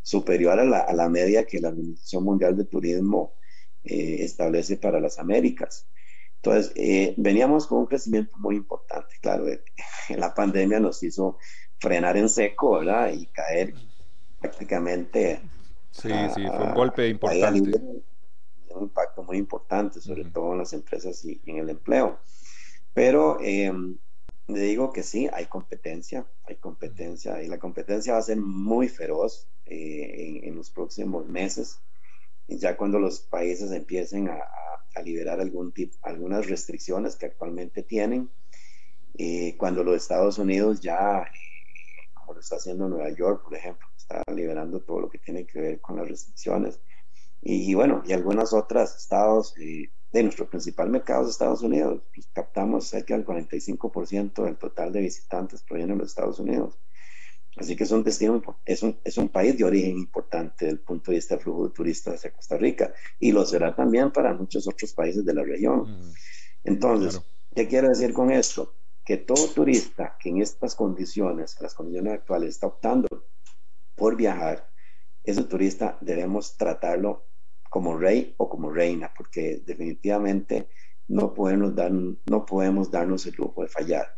[0.03, 3.35] superior a la, a la, media que la Organización Mundial de Turismo
[3.85, 5.87] eh, establece para las Américas.
[6.37, 9.15] Entonces, eh, veníamos con un crecimiento muy importante.
[9.21, 9.45] Claro,
[10.17, 11.39] la pandemia nos hizo
[11.79, 13.13] frenar en seco, ¿verdad?
[13.13, 13.75] Y caer
[14.41, 15.41] prácticamente.
[15.91, 17.81] Sí, sí, fue un golpe importante
[18.75, 22.19] un impacto muy importante, sobre todo en las empresas y, en el empleo.
[22.95, 23.73] Pero eh,
[24.55, 28.89] le digo que sí, hay competencia, hay competencia y la competencia va a ser muy
[28.89, 31.81] feroz eh, en, los próximos meses,
[32.49, 34.41] ya cuando los países empiecen a,
[35.05, 38.29] liberar algún tipo, algunas restricciones que actualmente tienen,
[39.17, 41.27] eh, cuando los Estados Unidos ya,
[42.13, 45.61] como lo está haciendo Nueva York, por ejemplo, está liberando todo lo que tiene que
[45.61, 46.81] ver con las restricciones,
[47.43, 52.29] y, bueno, y algunos otros estados eh, de nuestro principal mercado de Estados Unidos, pues,
[52.33, 56.79] captamos cerca del 45% del total de visitantes provienen de los Estados Unidos.
[57.57, 60.81] Así que es un destino, es un, es un país de origen importante desde el
[60.81, 64.33] punto de vista del flujo de turistas hacia Costa Rica y lo será también para
[64.35, 66.13] muchos otros países de la región.
[66.63, 67.21] Entonces,
[67.55, 68.75] ¿qué quiero decir con esto?
[69.05, 73.09] Que todo turista que en estas condiciones, las condiciones actuales, está optando
[73.97, 74.71] por viajar,
[75.25, 77.30] ese turista debemos tratarlo
[77.71, 80.69] como rey o como reina, porque definitivamente
[81.09, 84.15] no podemos, dar, no podemos darnos el lujo de fallar.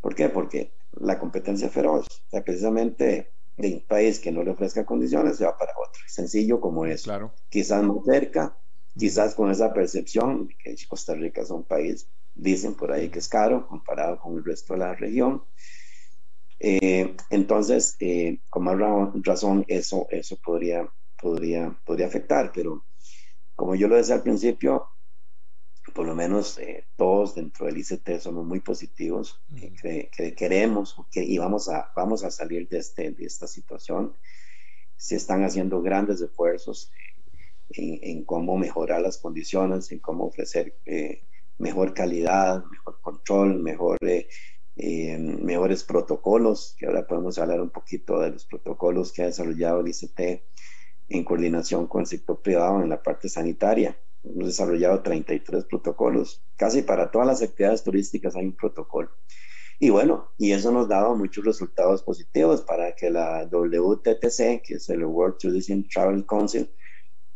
[0.00, 0.28] ¿Por qué?
[0.28, 2.06] Porque la competencia es feroz.
[2.06, 6.00] O sea, precisamente de un país que no le ofrezca condiciones se va para otro.
[6.06, 7.04] Sencillo como eso.
[7.04, 7.34] Claro.
[7.50, 8.56] Quizás más cerca,
[8.96, 13.28] quizás con esa percepción que Costa Rica es un país, dicen por ahí que es
[13.28, 15.44] caro comparado con el resto de la región.
[16.60, 18.76] Eh, entonces, eh, con más
[19.24, 20.88] razón, eso, eso podría
[21.20, 22.84] podría, podría afectar, pero
[23.54, 24.88] como yo lo decía al principio,
[25.94, 29.40] por lo menos eh, todos dentro del ICT somos muy positivos,
[29.82, 34.14] eh, que, queremos que, y vamos a, vamos a salir de, este, de esta situación.
[34.96, 36.92] Se están haciendo grandes esfuerzos
[37.70, 41.22] en, en cómo mejorar las condiciones, en cómo ofrecer eh,
[41.58, 43.98] mejor calidad, mejor control, mejor,
[44.76, 49.88] mejores protocolos, que ahora podemos hablar un poquito de los protocolos que ha desarrollado el
[49.88, 50.42] ICT
[51.08, 53.98] en coordinación con el sector privado en la parte sanitaria.
[54.24, 56.42] Hemos desarrollado 33 protocolos.
[56.56, 59.10] Casi para todas las actividades turísticas hay un protocolo.
[59.78, 64.74] Y bueno, y eso nos ha dado muchos resultados positivos para que la WTTC, que
[64.74, 66.68] es el World Tourism Travel Council,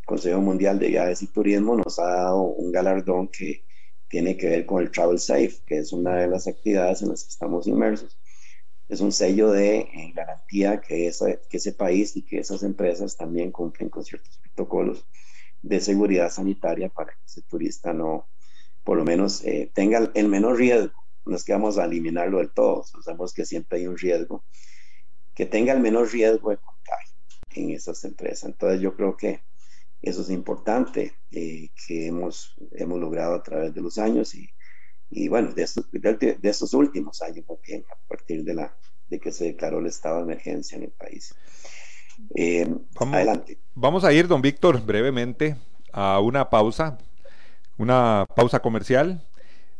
[0.04, 3.64] Consejo Mundial de Viajes y Turismo, nos ha dado un galardón que
[4.08, 7.22] tiene que ver con el Travel Safe, que es una de las actividades en las
[7.22, 8.18] que estamos inmersos
[8.92, 11.10] es un sello de eh, garantía que,
[11.48, 15.06] que ese país y que esas empresas también cumplen con ciertos protocolos
[15.62, 18.28] de seguridad sanitaria para que ese turista no,
[18.84, 20.92] por lo menos, eh, tenga el menor riesgo.
[21.24, 24.44] No es que vamos a eliminarlo del todo, sabemos que siempre hay un riesgo,
[25.34, 27.16] que tenga el menor riesgo de contagio
[27.54, 28.50] en esas empresas.
[28.50, 29.40] Entonces yo creo que
[30.02, 34.50] eso es importante eh, que hemos, hemos logrado a través de los años y,
[35.12, 38.74] y bueno, de estos, de, estos últimos años también, a partir de, la,
[39.10, 41.34] de que se declaró el estado de emergencia en el país.
[42.34, 43.58] Eh, vamos, adelante.
[43.74, 45.56] Vamos a ir, don Víctor, brevemente
[45.92, 46.98] a una pausa,
[47.76, 49.22] una pausa comercial,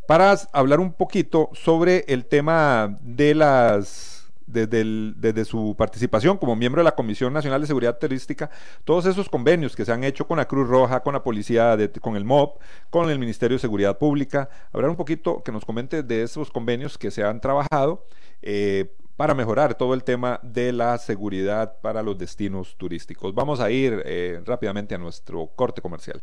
[0.07, 4.12] para hablar un poquito sobre el tema de las
[4.47, 8.51] desde, su participación como miembro de la Comisión Nacional de Seguridad Turística,
[8.85, 12.17] todos esos convenios que se han hecho con la Cruz Roja, con la policía, con
[12.17, 12.59] el MOB,
[12.91, 16.99] con el Ministerio de Seguridad Pública, hablar un poquito, que nos comente de esos convenios
[16.99, 18.07] que se han trabajado
[18.43, 23.35] eh, para mejorar todo el tema de la seguridad para los destinos turísticos.
[23.35, 26.23] Vamos a ir eh, rápidamente a nuestro corte comercial.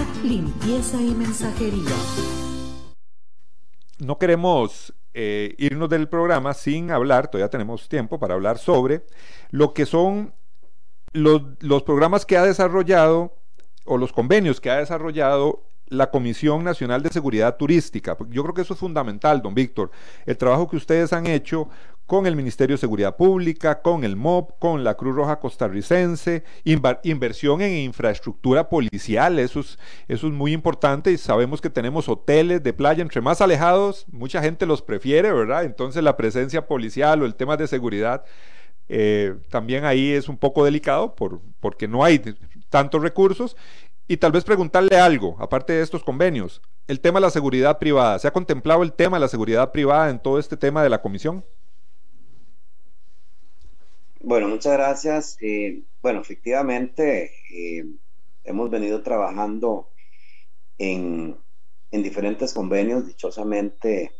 [0.23, 1.95] limpieza y mensajería.
[3.99, 9.05] No queremos eh, irnos del programa sin hablar, todavía tenemos tiempo para hablar sobre
[9.49, 10.33] lo que son
[11.13, 13.37] los, los programas que ha desarrollado
[13.85, 18.17] o los convenios que ha desarrollado la Comisión Nacional de Seguridad Turística.
[18.29, 19.91] Yo creo que eso es fundamental, don Víctor.
[20.25, 21.67] El trabajo que ustedes han hecho
[22.05, 27.61] con el Ministerio de Seguridad Pública, con el MOB, con la Cruz Roja Costarricense, inversión
[27.61, 29.61] en infraestructura policial, eso
[30.07, 34.65] es, muy importante y sabemos que tenemos hoteles de playa entre más alejados, mucha gente
[34.65, 35.63] los prefiere, ¿verdad?
[35.63, 38.25] Entonces la presencia policial o el tema de seguridad
[38.89, 42.21] eh, también ahí es un poco delicado por, porque no hay
[42.69, 43.55] tantos recursos
[44.11, 48.19] y tal vez preguntarle algo, aparte de estos convenios, el tema de la seguridad privada.
[48.19, 51.01] ¿Se ha contemplado el tema de la seguridad privada en todo este tema de la
[51.01, 51.45] comisión?
[54.23, 55.37] Bueno, muchas gracias.
[55.41, 57.85] Eh, bueno, efectivamente, eh,
[58.43, 59.89] hemos venido trabajando
[60.77, 61.37] en,
[61.91, 64.11] diferentes convenios, dichosamente,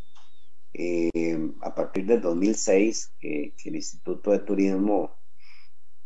[0.74, 5.18] eh, a partir del 2006, que el Instituto de Turismo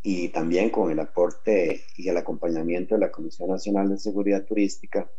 [0.02, 5.10] y también con el aporte y el acompañamiento de la Comisión Nacional de Seguridad Turística,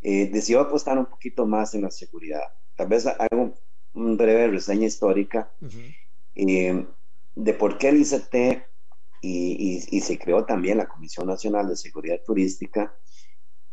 [0.00, 2.42] decidió apostar un poquito más en la seguridad.
[2.76, 3.54] Tal vez hago
[3.94, 5.50] un breve reseña histórica
[6.36, 6.86] eh,
[7.36, 8.64] de por qué el ICT
[9.22, 12.94] y, se creó también la Comisión Nacional de Seguridad Turística.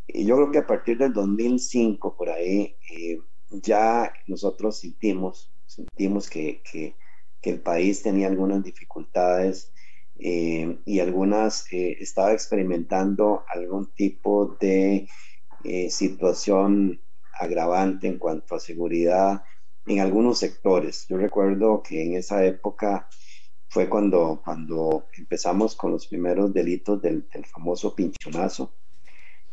[0.07, 6.29] Y yo creo que a partir del 2005, por ahí, eh, ya nosotros sentimos, sentimos
[6.29, 6.95] que, que,
[7.43, 9.73] el país tenía algunas dificultades
[10.17, 15.07] eh, y algunas eh, estaba experimentando algún tipo de
[15.89, 17.01] situación
[17.39, 19.43] agravante en cuanto a seguridad
[19.85, 21.05] en algunos sectores.
[21.09, 23.09] Yo recuerdo que en esa época
[23.73, 28.71] fue cuando, cuando empezamos con los primeros delitos del, famoso pinchonazo,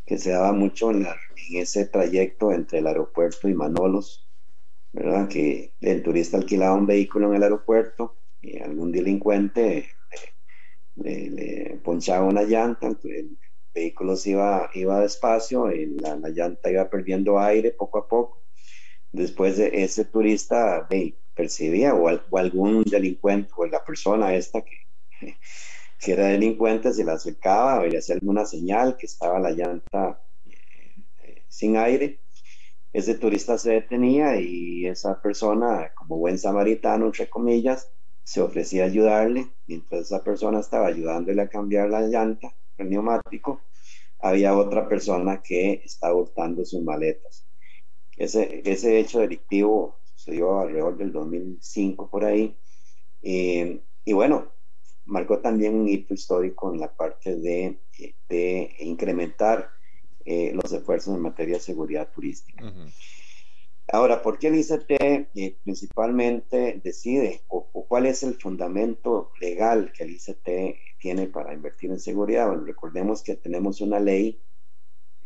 [0.05, 1.07] que se daba mucho en,
[1.53, 4.29] ese trayecto entre el aeropuerto y Manolos,
[4.93, 5.27] ¿verdad?
[5.27, 9.89] Que el turista alquilaba un vehículo en el aeropuerto y algún delincuente
[10.97, 13.39] le, ponchaba una llanta, el
[13.75, 18.45] vehículo se iba, iba despacio, y la, llanta iba perdiendo aire poco a poco.
[19.13, 20.87] Después de ese turista
[21.41, 24.77] percibía o, algún delincuente o la persona esta que,
[26.07, 31.43] era delincuente se le acercaba o le hacía alguna señal que estaba la llanta eh,
[31.49, 32.21] sin aire.
[32.93, 37.89] Ese turista se detenía y esa persona, como buen samaritano, entre comillas,
[38.25, 43.63] se ofrecía ayudarle, mientras esa persona estaba ayudándole a cambiar la llanta, el neumático,
[44.19, 47.47] había otra persona que estaba hurtando sus maletas.
[48.17, 52.57] Ese, ese hecho delictivo sucedió alrededor del 2005 por ahí.
[53.23, 54.53] Eh, y bueno,
[55.07, 57.79] marcó también un hito histórico en la parte de,
[58.29, 59.71] de incrementar
[60.25, 62.73] eh, los esfuerzos en materia de seguridad turística.
[63.93, 70.05] Ahora, ¿por qué el ICT eh, principalmente decide o, cuál es el fundamento legal que
[70.05, 72.47] el ICT tiene para invertir en seguridad?
[72.47, 74.41] Bueno, recordemos que tenemos una ley,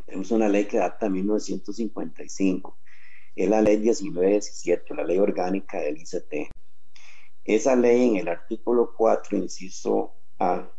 [0.07, 2.79] tenemos una ley que data de 1955,
[3.37, 6.51] es la ley 1917, la ley orgánica del ICT.
[7.45, 10.71] Esa ley en el artículo 4, inciso A,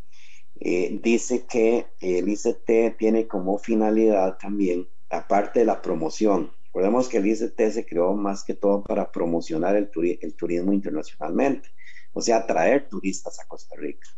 [0.60, 7.20] eh, dice que el ICT tiene como finalidad también, aparte de la promoción, Recordemos que
[7.20, 11.70] el ICT se creó más que todo para promocionar el, turismo internacionalmente,
[12.12, 14.10] o sea, atraer turistas a Costa Rica.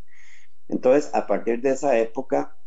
[0.68, 2.58] Entonces, a partir de esa época,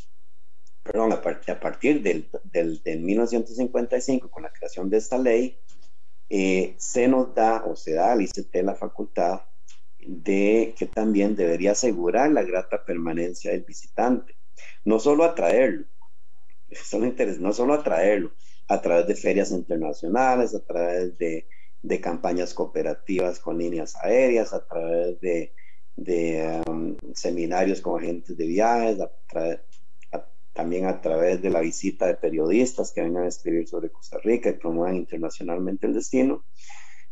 [0.83, 5.59] perdón, a, partir del, del, 1955, con la creación de esta ley,
[6.29, 9.43] eh, se nos da o se da al ICT la facultad
[9.99, 14.37] de que también debería asegurar la grata permanencia del visitante,
[14.85, 15.87] no solo atraerlo,
[16.69, 16.99] eso
[17.41, 18.33] no solo atraerlo,
[18.69, 21.47] a través de ferias internacionales, a través de,
[22.01, 25.53] campañas cooperativas con líneas aéreas, a través de,
[26.67, 28.99] um, seminarios con agentes de viajes,
[30.61, 34.51] también a través de la visita de periodistas que vengan a escribir sobre Costa Rica
[34.51, 36.45] y promuevan internacionalmente el destino,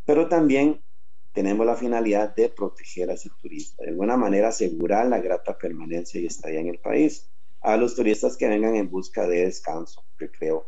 [0.05, 0.83] pero también
[1.33, 6.21] tenemos la finalidad de proteger a ese turista, de alguna manera asegurar la grata permanencia
[6.21, 7.31] y estadía en el país
[7.63, 10.67] a los turistas que vengan en busca de descanso, recreo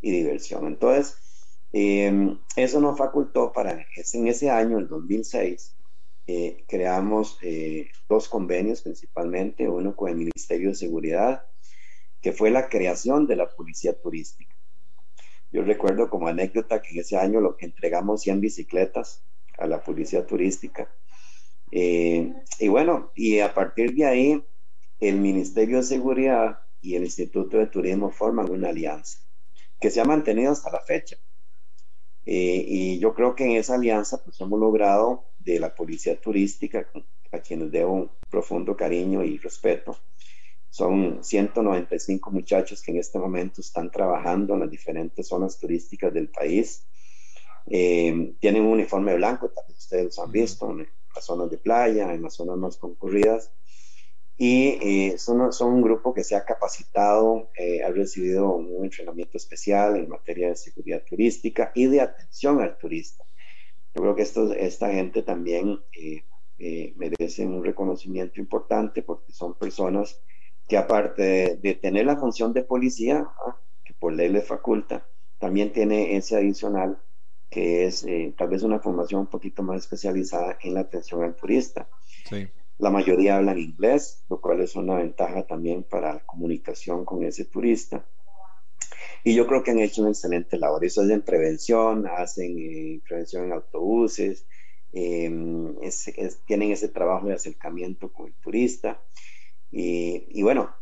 [0.00, 0.68] y diversión.
[0.68, 1.16] Entonces,
[1.72, 3.72] em, eso nos facultó para,
[4.12, 5.74] en ese año, el 2006,
[6.28, 11.42] eh, creamos eh, dos convenios principalmente, uno con el Ministerio de Seguridad,
[12.24, 14.56] que fue la creación de la Policía Turística.
[15.52, 19.22] Yo recuerdo como anécdota que en ese año lo que entregamos 100 bicicletas
[19.58, 20.90] a la Policía Turística.
[21.70, 24.42] Eh, y bueno, y a partir de ahí,
[25.00, 29.18] el Ministerio de Seguridad y el Instituto de Turismo forman una alianza
[29.78, 31.18] que se ha mantenido hasta la fecha.
[32.24, 36.88] Eh, y yo creo que en esa alianza pues hemos logrado de la policía turística,
[37.32, 39.98] a quienes debo un profundo cariño y respeto,
[40.74, 46.28] son 195 muchachos que en este momento están trabajando en las diferentes zonas turísticas del
[46.28, 46.84] país.
[47.68, 52.12] Eh, tienen un uniforme blanco, también ustedes los han visto, en las zonas de playa,
[52.12, 53.52] en las zonas más concurridas.
[54.36, 59.36] Y eh, son, son, un grupo que se ha capacitado, eh, ha recibido un entrenamiento
[59.36, 63.22] especial en materia de seguridad turística y de atención al turista.
[63.94, 65.78] Yo creo que esto, esta gente también
[66.96, 70.20] merece un reconocimiento importante porque son personas
[70.68, 73.56] que aparte de, tener la función de policía, ¿ah?
[73.84, 75.06] que por ley le faculta,
[75.38, 76.98] también tiene ese adicional
[77.50, 81.36] que es eh, tal vez una formación un poquito más especializada en la atención al
[81.36, 81.88] turista.
[82.78, 87.44] La mayoría hablan inglés, lo cual es una ventaja también para la comunicación con ese
[87.44, 88.04] turista.
[89.22, 90.84] Y yo creo que han hecho una excelente labor.
[90.84, 94.46] Eso es en prevención, hacen eh, prevención en autobuses,
[94.92, 95.76] em,
[96.46, 99.00] tienen ese trabajo de acercamiento con el turista.
[99.76, 100.72] Y, bueno,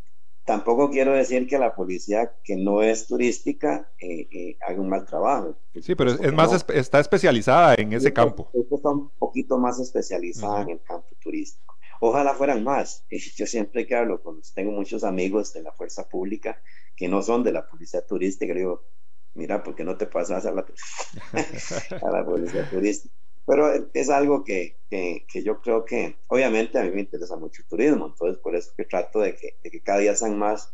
[0.45, 5.07] tampoco quiero decir que la policía que no es turística eh, eh, haga un mal
[5.07, 5.57] trabajo.
[5.81, 8.51] Sí, pero es más, está especializada en ese campo.
[8.53, 11.75] Está un poquito más especializada en el campo turístico.
[12.01, 13.07] Ojalá fueran más.
[13.37, 16.61] Yo siempre que hablo con, tengo muchos amigos de la fuerza pública
[16.95, 18.85] que no son de la policía turística, digo,
[19.33, 20.67] mira, ¿por qué no te pasas a la,
[22.03, 23.15] a la policía turística?
[23.47, 27.63] Pero es algo que, que, que, yo creo que, obviamente, a mí me interesa mucho
[27.63, 30.73] el turismo, entonces por eso que trato de que, de que cada día sean más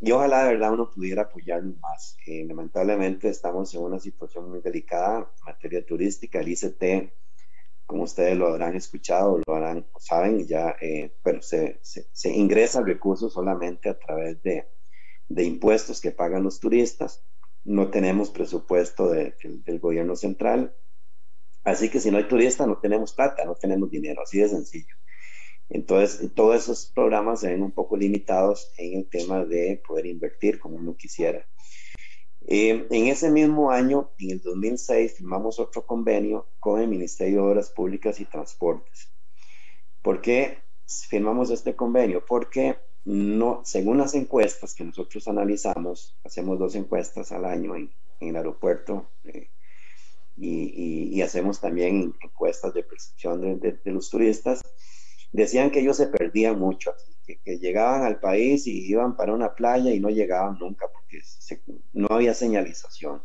[0.00, 2.16] y ojalá de verdad uno pudiera apoyarnos más.
[2.26, 6.40] Eh, lamentablemente estamos en una situación muy delicada en materia turística.
[6.40, 7.12] El ICT,
[7.84, 12.82] como ustedes lo habrán escuchado, lo harán, saben, ya, eh, pero se, se, se, ingresa
[12.82, 14.68] recursos solamente a través de,
[15.28, 17.24] de, impuestos que pagan los turistas.
[17.64, 20.74] No tenemos presupuesto de, del gobierno central
[21.64, 24.94] Así que si no hay turistas, no tenemos plata, no tenemos dinero, así de sencillo.
[25.68, 30.58] Entonces, todos esos programas se ven un poco limitados en el tema de poder invertir
[30.58, 31.46] como uno quisiera.
[32.46, 37.50] Eh, en ese mismo año, en el 2006, firmamos otro convenio con el Ministerio de
[37.50, 39.12] Obras Públicas y Transportes.
[40.00, 40.62] ¿Por qué
[41.10, 42.24] firmamos este convenio?
[42.24, 47.90] Porque no, según las encuestas que nosotros analizamos, hacemos dos encuestas al año en,
[48.20, 49.50] el aeropuerto, eh,
[50.40, 54.62] y, hacemos también encuestas de percepción de, los turistas,
[55.32, 56.92] decían que ellos se perdían mucho,
[57.26, 61.20] que, llegaban al país y iban para una playa y no llegaban nunca porque
[61.92, 63.22] no había señalización.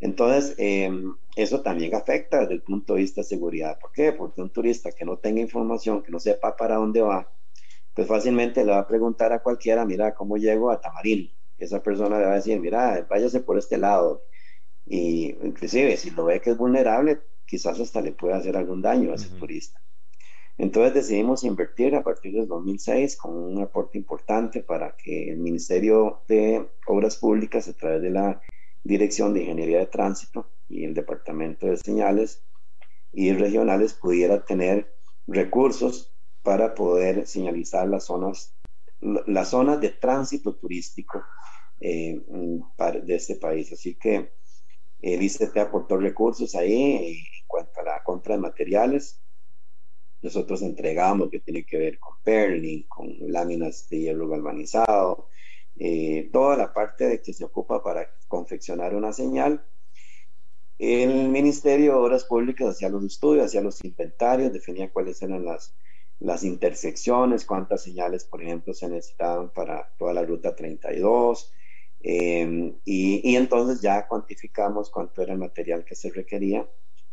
[0.00, 3.78] Entonces, em, eso también afecta desde el punto de vista de seguridad.
[3.78, 4.12] ¿Por qué?
[4.12, 7.32] Porque un turista que no tenga información, que no sepa para dónde va,
[7.94, 11.30] pues fácilmente le va a preguntar a cualquiera, mira, ¿cómo llego a Tamarín?
[11.58, 14.24] Esa persona le va a decir, mira, váyase por este lado,
[14.86, 19.12] y inclusive si lo ve que es vulnerable, quizás hasta le pueda hacer algún daño
[19.12, 19.80] a ese turista.
[20.58, 26.22] Entonces decidimos invertir a partir del 2006 con un aporte importante para que el Ministerio
[26.28, 28.40] de Obras Públicas, a través de la
[28.84, 32.42] Dirección de Ingeniería de Tránsito y el Departamento de Señales
[33.12, 34.94] y regionales, pudiera tener
[35.26, 36.12] recursos
[36.42, 38.54] para poder señalizar las zonas,
[39.00, 41.22] las zonas de tránsito turístico
[41.80, 42.20] eh,
[43.04, 43.72] de este país.
[43.72, 44.32] Así que
[45.02, 49.20] el ICT aportó recursos ahí en cuanto a la compra de materiales.
[50.22, 55.26] Nosotros entregamos que tiene que ver con perling, con láminas de hierro galvanizado,
[55.76, 59.66] eh, toda la parte de que se ocupa para confeccionar una señal.
[60.78, 65.74] El Ministerio de Obras Públicas hacía los estudios, hacía los inventarios, definía cuáles eran las,
[66.20, 71.52] las intersecciones, cuántas señales, por ejemplo, se necesitaban para toda la ruta 32,
[72.04, 76.68] Em, y, entonces ya cuantificamos cuánto era el material que se requería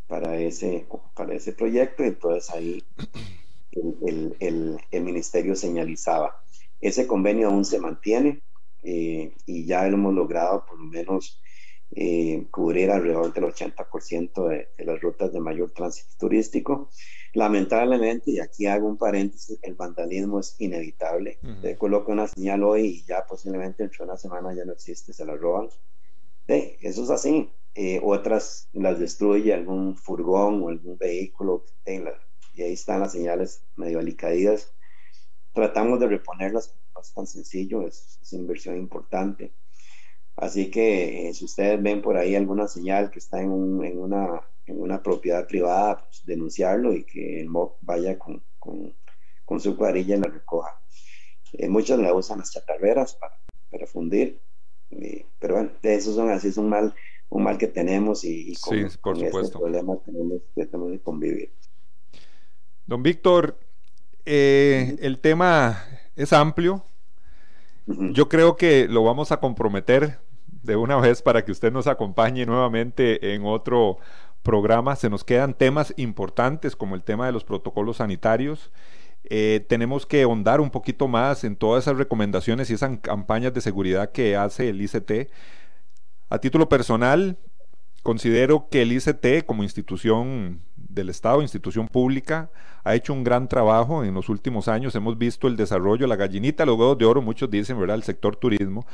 [0.08, 2.84] para ese, para ese proyecto y entonces ahí
[3.70, 6.42] el, el, el, ministerio señalizaba.
[6.80, 8.42] Ese convenio aún se mantiene
[8.82, 11.40] eh, y ya hemos logrado por lo menos
[11.92, 16.90] eh, cubrir alrededor del 80% de, de, las rutas de mayor tránsito turístico.
[17.32, 21.38] Lamentablemente, y aquí hago un paréntesis, el vandalismo es inevitable.
[21.62, 25.12] Te coloco una señal hoy y ya posiblemente dentro de una semana ya no existe,
[25.12, 25.68] se la roban.
[26.48, 27.48] Sí, eso es así.
[27.74, 31.64] Eh, otras las destruye algún furgón o algún vehículo
[32.54, 34.74] y ahí están las señales medio alicaídas.
[35.52, 39.52] Tratamos de reponerlas, no es tan sencillo, es, es inversión importante.
[40.36, 43.98] Así que eh, si ustedes ven por ahí alguna señal que está en, un, en
[43.98, 48.94] una en una propiedad privada, pues, denunciarlo y que el MOC vaya con, con,
[49.44, 50.80] con, su cuadrilla y la recoja.
[51.52, 53.36] Eh, muchos la usan las chatarreras para,
[53.70, 54.40] para fundir.
[55.38, 56.94] pero bueno, eso son así, es un mal,
[57.28, 59.58] un mal que tenemos y, con, sí, por supuesto.
[59.58, 61.52] problema tenemos, tenemos que convivir.
[62.86, 63.58] Don Víctor,
[64.24, 65.84] eh, el tema
[66.16, 66.84] es amplio.
[67.86, 70.20] Yo creo que lo vamos a comprometer
[70.62, 73.98] de una vez para que usted nos acompañe nuevamente en otro
[74.42, 74.96] programa.
[74.96, 78.70] Se nos quedan temas importantes como el tema de los protocolos sanitarios.
[79.24, 83.60] Eh, tenemos que ahondar un poquito más en todas esas recomendaciones y esas campañas de
[83.60, 85.30] seguridad que hace el ICT.
[86.30, 87.38] A título personal,
[88.02, 92.50] considero que el ICT como institución del Estado, institución pública,
[92.82, 94.94] ha hecho un gran trabajo en los últimos años.
[94.94, 97.96] Hemos visto el desarrollo, la gallinita, los huevos de oro, muchos dicen, ¿verdad?
[97.96, 98.86] El sector turismo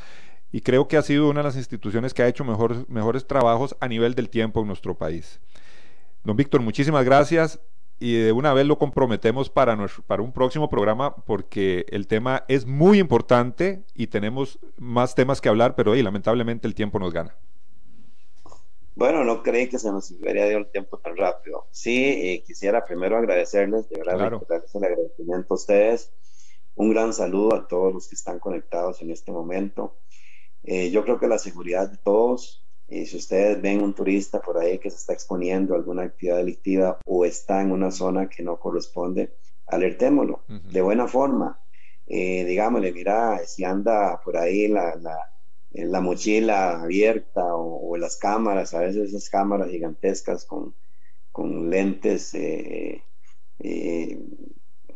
[0.52, 3.88] y creo que ha sido una de las instituciones que ha hecho mejores trabajos a
[3.88, 5.40] nivel del tiempo en nuestro país.
[6.24, 7.60] Don Víctor, muchísimas gracias
[7.98, 9.76] y de una vez lo comprometemos para,
[10.06, 15.48] para un próximo programa porque el tema es muy importante y tenemos más temas que
[15.48, 17.34] hablar, pero hoy lamentablemente el tiempo nos gana.
[18.94, 21.66] Bueno, no creí que se nos hubiera ido el tiempo tan rápido.
[21.70, 24.46] Sí, eh, quisiera primero agradecerles, de verdad, claro.
[24.48, 26.12] el agradecimiento a ustedes.
[26.76, 29.94] Un gran saludo a todos los que están conectados en este momento.
[30.66, 34.58] Eh, yo creo que la seguridad de todos, y si ustedes ven un turista por
[34.58, 38.42] ahí que se está exponiendo a alguna actividad delictiva o está en una zona que
[38.42, 39.32] no corresponde,
[39.66, 41.60] alertémoslo de buena forma.
[42.08, 45.16] Eh, digámosle, mira, si anda por ahí la, la,
[45.72, 50.74] la mochila abierta o, las cámaras, a veces esas cámaras gigantescas con,
[51.32, 53.02] con lentes eh,
[53.60, 54.20] eh,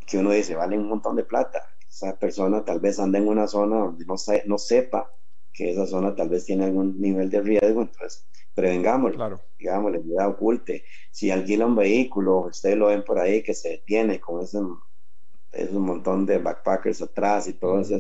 [0.07, 1.65] que uno dice valen un montón de plata.
[1.89, 4.15] Esa persona tal vez anda en una zona donde no,
[4.47, 5.11] no sepa
[5.53, 9.41] que esa zona tal vez tiene algún nivel de riesgo, entonces prevengámoslo, claro.
[9.59, 10.85] digamos, la oculte.
[11.11, 14.59] Si alquila un vehículo, ustedes lo ven por ahí que se detiene con ese,
[15.53, 17.99] es un montón de backpackers atrás y todo eso,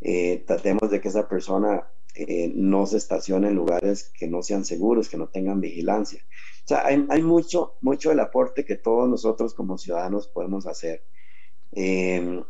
[0.00, 4.64] eh, tratemos de que esa persona eh, no se estacione en lugares que no sean
[4.64, 6.22] seguros, que no tengan vigilancia.
[6.64, 11.04] O sea, hay, hay mucho, mucho del aporte que todos nosotros como ciudadanos podemos hacer.
[11.72, 12.42] Eh,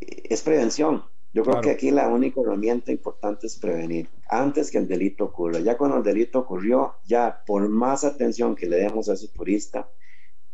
[0.00, 4.88] es prevención, yo creo que aquí la única herramienta importante es prevenir antes que el
[4.88, 5.60] delito ocurra.
[5.60, 9.88] Ya cuando el delito ocurrió, ya por más atención que le demos a ese turista,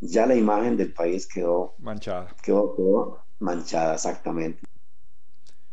[0.00, 2.34] ya la imagen del país quedó manchada.
[2.42, 4.60] Quedó, manchada, exactamente.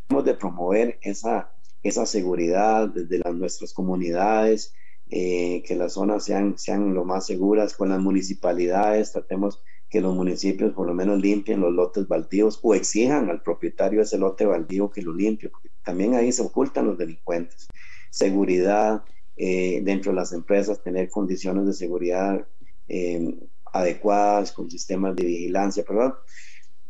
[0.08, 1.52] Tenemos de promover esa,
[1.82, 4.74] esa seguridad desde las, nuestras comunidades,
[5.10, 9.62] eh, que las zonas sean, sean lo más seguras con las municipalidades, tratemos
[9.94, 14.06] que los municipios por lo menos limpien los lotes baldíos o exijan al propietario de
[14.06, 17.68] ese lote baldío que lo limpie, porque también ahí se ocultan los delincuentes.
[18.10, 19.04] Seguridad
[19.38, 22.44] eh, dentro de las empresas, tener condiciones de seguridad
[22.88, 23.38] eh,
[23.72, 26.16] adecuadas, con sistemas de vigilancia, perdón.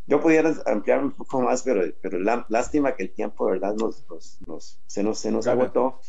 [0.07, 4.05] Yo pudiera ampliar un poco más, pero, pero la, lástima que el tiempo, ¿verdad?, nos,
[4.47, 5.99] nos, se nos, se nos agotó.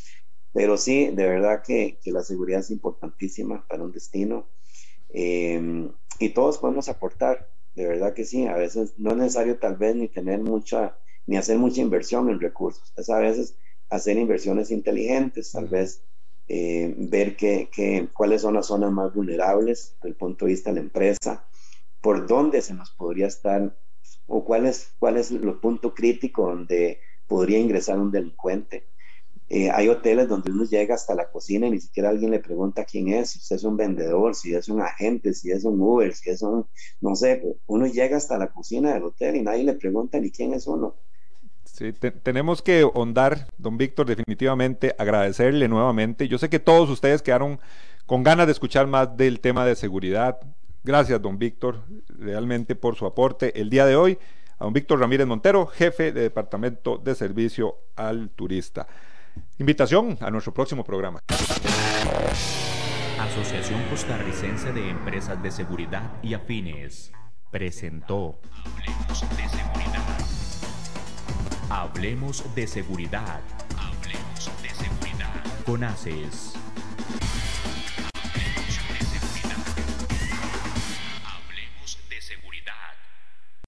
[0.52, 4.46] Pero sí, de verdad que, que la seguridad es importantísima para un destino.
[5.08, 9.76] Eh, y todos podemos aportar, de verdad que sí, a veces no es necesario tal
[9.76, 10.96] vez ni tener mucha,
[11.26, 13.56] ni hacer mucha inversión en recursos, es a veces
[13.90, 16.02] hacer inversiones inteligentes, tal vez
[16.48, 20.70] eh, ver que, que, cuáles son las zonas más vulnerables desde el punto de vista
[20.70, 21.46] de la empresa,
[22.00, 23.76] por dónde se nos podría estar,
[24.26, 28.86] o cuál es, cuál es el punto crítico donde podría ingresar un delincuente.
[29.50, 32.84] Eh, hay hoteles donde uno llega hasta la cocina y ni siquiera alguien le pregunta
[32.84, 36.14] quién es, si usted es un vendedor, si es un agente, si es un Uber,
[36.14, 36.66] si es un,
[37.00, 40.54] no sé, uno llega hasta la cocina del hotel y nadie le pregunta ni quién
[40.54, 40.94] es uno.
[41.64, 46.28] Sí, tenemos que ahondar, don Víctor, definitivamente agradecerle nuevamente.
[46.28, 47.58] Yo sé que todos ustedes quedaron
[48.06, 50.38] con ganas de escuchar más del tema de seguridad.
[50.84, 54.18] Gracias, don Víctor, realmente por su aporte el día de hoy.
[54.58, 58.86] A don Víctor Ramírez Montero, jefe de Departamento de Servicio al Turista.
[59.58, 61.20] Invitación a nuestro próximo programa.
[63.20, 67.12] Asociación Costarricense de Empresas de Seguridad y Afines
[67.50, 70.04] presentó Hablemos de Seguridad.
[71.70, 73.40] Hablemos de Seguridad.
[73.78, 75.64] Hablemos de Seguridad.
[75.64, 76.54] Con ACES.